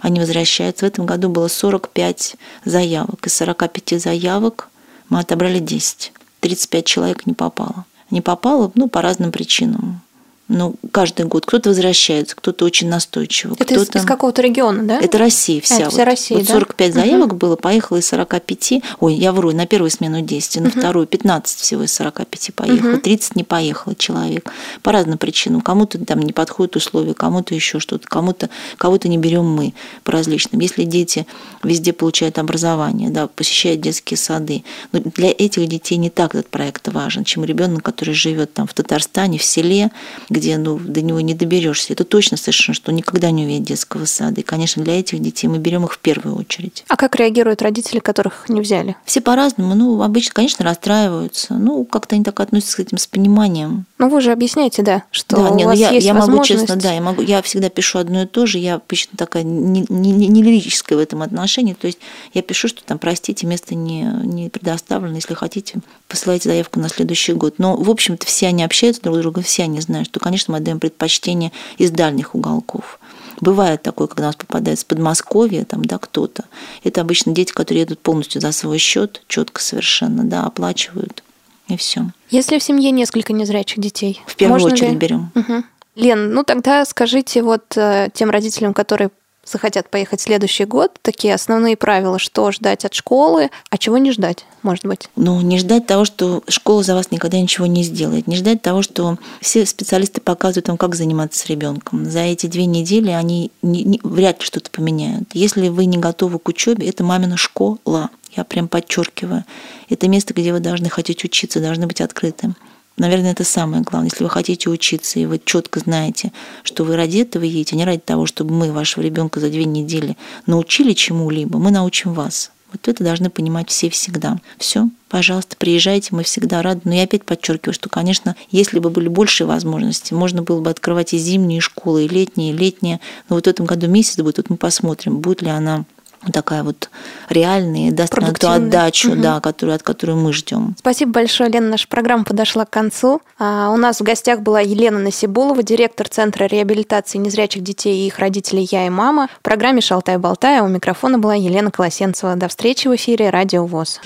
они 0.00 0.18
возвращаются. 0.18 0.86
В 0.86 0.88
этом 0.88 1.04
году 1.04 1.28
было 1.28 1.48
45 1.48 2.36
заявок. 2.64 3.26
Из 3.26 3.34
45 3.34 4.00
заявок 4.00 4.70
мы 5.10 5.18
отобрали 5.20 5.58
10. 5.58 6.12
35 6.40 6.86
человек 6.86 7.26
не 7.26 7.34
попало 7.34 7.84
не 8.10 8.20
попала, 8.20 8.70
ну, 8.74 8.88
по 8.88 9.02
разным 9.02 9.32
причинам 9.32 10.00
ну, 10.48 10.76
каждый 10.92 11.26
год 11.26 11.44
кто-то 11.44 11.68
возвращается, 11.68 12.34
кто-то 12.34 12.64
очень 12.64 12.88
настойчиво. 12.88 13.54
Это 13.58 13.74
кто 13.74 13.82
из, 13.82 13.94
из 13.94 14.04
какого-то 14.06 14.40
региона, 14.40 14.82
да? 14.82 14.98
Это 14.98 15.18
Россия 15.18 15.60
вся. 15.60 15.80
Это 15.80 15.90
вся 15.90 15.98
вот, 15.98 16.06
Россия, 16.06 16.38
вот 16.38 16.46
да? 16.46 16.54
45 16.54 16.94
заявок 16.94 17.26
угу. 17.28 17.36
было, 17.36 17.56
поехало 17.56 17.98
из 17.98 18.08
45. 18.08 18.72
Ой, 19.00 19.14
я 19.14 19.32
вру, 19.32 19.52
на 19.52 19.66
первую 19.66 19.90
смену 19.90 20.22
10, 20.22 20.60
на 20.62 20.68
угу. 20.68 20.78
вторую 20.78 21.06
15 21.06 21.58
всего 21.58 21.82
из 21.82 21.92
45 21.92 22.54
поехало. 22.54 22.92
Угу. 22.92 23.00
30 23.00 23.36
не 23.36 23.44
поехало 23.44 23.94
человек. 23.94 24.50
По 24.82 24.90
разным 24.90 25.18
причинам. 25.18 25.60
Кому-то 25.60 26.02
там 26.04 26.20
не 26.20 26.32
подходят 26.32 26.76
условия, 26.76 27.12
кому-то 27.12 27.54
еще 27.54 27.78
что-то, 27.78 28.08
кому-то 28.08 28.48
кого-то 28.78 29.08
не 29.08 29.18
берем 29.18 29.44
мы 29.44 29.74
по 30.02 30.12
различным. 30.12 30.62
Если 30.62 30.84
дети 30.84 31.26
везде 31.62 31.92
получают 31.92 32.38
образование, 32.38 33.10
да, 33.10 33.26
посещают 33.26 33.82
детские 33.82 34.16
сады, 34.16 34.64
но 34.92 35.00
для 35.00 35.28
этих 35.28 35.66
детей 35.66 35.96
не 35.96 36.08
так 36.08 36.34
этот 36.34 36.48
проект 36.48 36.88
важен, 36.88 37.24
чем 37.24 37.44
ребенок, 37.44 37.82
который 37.82 38.14
живет 38.14 38.54
там 38.54 38.66
в 38.66 38.72
Татарстане, 38.72 39.38
в 39.38 39.44
селе, 39.44 39.90
где 40.38 40.56
ну, 40.58 40.78
до 40.78 41.02
него 41.02 41.20
не 41.20 41.34
доберешься. 41.34 41.92
Это 41.92 42.04
точно 42.04 42.36
совершенно, 42.36 42.74
что 42.74 42.92
никогда 42.92 43.30
не 43.30 43.44
увидит 43.44 43.64
детского 43.64 44.04
сада. 44.04 44.40
И, 44.40 44.44
конечно, 44.44 44.82
для 44.82 44.98
этих 44.98 45.20
детей 45.20 45.48
мы 45.48 45.58
берем 45.58 45.84
их 45.84 45.92
в 45.92 45.98
первую 45.98 46.36
очередь. 46.36 46.84
А 46.88 46.96
как 46.96 47.16
реагируют 47.16 47.62
родители, 47.62 47.98
которых 47.98 48.48
не 48.48 48.60
взяли? 48.60 48.96
Все 49.04 49.20
по-разному. 49.20 49.74
Ну, 49.74 50.02
обычно, 50.02 50.34
конечно, 50.34 50.64
расстраиваются. 50.64 51.54
Ну, 51.54 51.84
как-то 51.84 52.14
они 52.14 52.24
так 52.24 52.40
относятся 52.40 52.76
к 52.76 52.80
этим 52.80 52.98
с 52.98 53.06
пониманием. 53.06 53.86
Ну, 53.98 54.08
вы 54.08 54.20
же 54.20 54.32
объясняете, 54.32 54.82
да, 54.82 55.02
что 55.10 55.36
да, 55.36 55.50
у 55.50 55.56
не, 55.56 55.64
ну, 55.64 55.70
вас 55.70 55.78
я, 55.78 55.90
есть 55.90 56.06
я 56.06 56.14
могу 56.14 56.44
честно, 56.44 56.76
да, 56.76 56.92
я 56.92 57.00
могу, 57.00 57.20
я 57.22 57.42
всегда 57.42 57.68
пишу 57.68 57.98
одно 57.98 58.22
и 58.22 58.26
то 58.26 58.46
же, 58.46 58.58
я 58.58 58.76
обычно 58.76 59.16
такая 59.16 59.42
не, 59.42 59.84
не, 59.88 60.12
не 60.12 60.42
лирическая 60.42 60.96
в 60.96 61.00
этом 61.00 61.22
отношении, 61.22 61.74
то 61.74 61.86
есть 61.86 61.98
я 62.32 62.42
пишу, 62.42 62.68
что 62.68 62.84
там, 62.84 62.98
простите, 62.98 63.46
место 63.46 63.74
не, 63.74 64.02
не 64.24 64.50
предоставлено, 64.50 65.16
если 65.16 65.34
хотите, 65.34 65.80
посылайте 66.06 66.48
заявку 66.48 66.78
на 66.80 66.88
следующий 66.88 67.32
год. 67.32 67.54
Но, 67.58 67.76
в 67.76 67.90
общем-то, 67.90 68.26
все 68.26 68.46
они 68.46 68.62
общаются 68.62 69.02
друг 69.02 69.16
с 69.16 69.20
другом, 69.20 69.42
все 69.42 69.64
они 69.64 69.80
знают, 69.80 70.08
что, 70.08 70.20
конечно, 70.28 70.52
мы 70.52 70.58
отдаем 70.58 70.80
предпочтение 70.80 71.52
из 71.78 71.90
дальних 71.90 72.34
уголков. 72.34 72.98
Бывает 73.40 73.82
такое, 73.82 74.08
когда 74.08 74.24
у 74.24 74.26
нас 74.26 74.36
попадает 74.36 74.78
с 74.78 74.84
Подмосковья, 74.84 75.64
там, 75.64 75.84
да, 75.84 75.98
кто-то. 75.98 76.44
Это 76.84 77.00
обычно 77.00 77.32
дети, 77.32 77.52
которые 77.52 77.82
едут 77.82 78.00
полностью 78.00 78.40
за 78.40 78.52
свой 78.52 78.78
счет, 78.78 79.22
четко 79.28 79.62
совершенно, 79.62 80.24
да, 80.24 80.44
оплачивают 80.44 81.22
и 81.68 81.76
все. 81.76 82.06
Если 82.30 82.58
в 82.58 82.62
семье 82.62 82.90
несколько 82.90 83.32
незрячих 83.32 83.78
детей, 83.78 84.20
в 84.26 84.36
первую 84.36 84.60
можно 84.60 84.74
очередь 84.74 84.92
ли... 84.92 84.96
берем. 84.96 85.30
Угу. 85.34 85.64
Лен, 85.96 86.32
ну 86.32 86.44
тогда 86.44 86.84
скажите 86.84 87.42
вот 87.42 87.76
э, 87.76 88.08
тем 88.12 88.30
родителям, 88.30 88.74
которые 88.74 89.10
захотят 89.50 89.90
поехать 89.90 90.20
в 90.20 90.22
следующий 90.24 90.64
год, 90.64 90.98
такие 91.02 91.34
основные 91.34 91.76
правила, 91.76 92.18
что 92.18 92.52
ждать 92.52 92.84
от 92.84 92.94
школы, 92.94 93.50
а 93.70 93.78
чего 93.78 93.98
не 93.98 94.12
ждать, 94.12 94.46
может 94.62 94.84
быть? 94.84 95.08
Ну, 95.16 95.40
не 95.40 95.58
ждать 95.58 95.86
того, 95.86 96.04
что 96.04 96.42
школа 96.48 96.82
за 96.82 96.94
вас 96.94 97.10
никогда 97.10 97.40
ничего 97.40 97.66
не 97.66 97.82
сделает. 97.82 98.26
Не 98.26 98.36
ждать 98.36 98.62
того, 98.62 98.82
что 98.82 99.18
все 99.40 99.64
специалисты 99.66 100.20
показывают 100.20 100.68
вам, 100.68 100.76
как 100.76 100.94
заниматься 100.94 101.40
с 101.40 101.46
ребенком. 101.46 102.04
За 102.04 102.20
эти 102.20 102.46
две 102.46 102.66
недели 102.66 103.10
они 103.10 103.50
не, 103.62 103.84
не, 103.84 104.00
вряд 104.02 104.40
ли 104.40 104.46
что-то 104.46 104.70
поменяют. 104.70 105.30
Если 105.32 105.68
вы 105.68 105.86
не 105.86 105.98
готовы 105.98 106.38
к 106.38 106.48
учебе, 106.48 106.88
это 106.88 107.04
мамина 107.04 107.36
школа. 107.36 108.10
Я 108.36 108.44
прям 108.44 108.68
подчеркиваю. 108.68 109.44
Это 109.88 110.08
место, 110.08 110.34
где 110.34 110.52
вы 110.52 110.60
должны 110.60 110.88
хотеть 110.90 111.24
учиться, 111.24 111.60
должны 111.60 111.86
быть 111.86 112.00
открытым. 112.00 112.56
Наверное, 112.98 113.32
это 113.32 113.44
самое 113.44 113.82
главное. 113.82 114.10
Если 114.10 114.24
вы 114.24 114.30
хотите 114.30 114.68
учиться, 114.68 115.18
и 115.20 115.26
вы 115.26 115.40
четко 115.44 115.80
знаете, 115.80 116.32
что 116.64 116.84
вы 116.84 116.96
ради 116.96 117.18
этого 117.18 117.44
едете, 117.44 117.76
а 117.76 117.78
не 117.78 117.84
ради 117.84 118.00
того, 118.00 118.26
чтобы 118.26 118.52
мы 118.54 118.72
вашего 118.72 119.02
ребенка 119.02 119.40
за 119.40 119.48
две 119.48 119.64
недели 119.64 120.16
научили 120.46 120.92
чему-либо, 120.92 121.58
мы 121.58 121.70
научим 121.70 122.12
вас. 122.12 122.50
Вот 122.72 122.86
это 122.86 123.02
должны 123.02 123.30
понимать 123.30 123.70
все 123.70 123.88
всегда. 123.88 124.38
Все, 124.58 124.88
пожалуйста, 125.08 125.56
приезжайте, 125.56 126.14
мы 126.14 126.22
всегда 126.22 126.60
рады. 126.60 126.82
Но 126.84 126.94
я 126.94 127.04
опять 127.04 127.24
подчеркиваю, 127.24 127.72
что, 127.72 127.88
конечно, 127.88 128.36
если 128.50 128.78
бы 128.78 128.90
были 128.90 129.08
большие 129.08 129.46
возможности, 129.46 130.12
можно 130.12 130.42
было 130.42 130.60
бы 130.60 130.68
открывать 130.68 131.14
и 131.14 131.18
зимние 131.18 131.60
школы, 131.60 132.04
и 132.04 132.08
летние, 132.08 132.52
и 132.52 132.56
летние. 132.56 133.00
Но 133.28 133.36
вот 133.36 133.46
в 133.46 133.48
этом 133.48 133.64
году 133.64 133.88
месяц 133.88 134.18
будет, 134.18 134.36
вот 134.36 134.50
мы 134.50 134.56
посмотрим, 134.56 135.18
будет 135.20 135.40
ли 135.40 135.48
она 135.48 135.86
такая 136.32 136.62
вот 136.62 136.90
реальная, 137.28 137.92
даст 137.92 138.16
нам 138.16 138.34
ту 138.34 138.48
отдачу, 138.48 139.12
угу. 139.12 139.20
да, 139.20 139.40
которую, 139.40 139.76
от 139.76 139.82
которой 139.82 140.16
мы 140.16 140.32
ждем. 140.32 140.74
Спасибо 140.78 141.12
большое, 141.12 141.50
Лена. 141.50 141.68
Наша 141.68 141.88
программа 141.88 142.24
подошла 142.24 142.64
к 142.64 142.70
концу. 142.70 143.20
А 143.38 143.70
у 143.70 143.76
нас 143.76 144.00
в 144.00 144.02
гостях 144.02 144.40
была 144.40 144.60
Елена 144.60 144.98
Насибулова, 144.98 145.62
директор 145.62 146.08
Центра 146.08 146.44
реабилитации 146.44 147.18
незрячих 147.18 147.62
детей 147.62 148.04
и 148.04 148.06
их 148.06 148.18
родителей 148.18 148.66
«Я 148.70 148.86
и 148.86 148.90
мама». 148.90 149.28
В 149.38 149.42
программе 149.42 149.80
«Шалтай-болтай» 149.80 150.58
а 150.58 150.64
у 150.64 150.68
микрофона 150.68 151.18
была 151.18 151.34
Елена 151.34 151.70
Колосенцева. 151.70 152.34
До 152.36 152.48
встречи 152.48 152.88
в 152.88 152.94
эфире 152.94 153.30
«Радио 153.30 153.66
ВОЗ». 153.66 154.00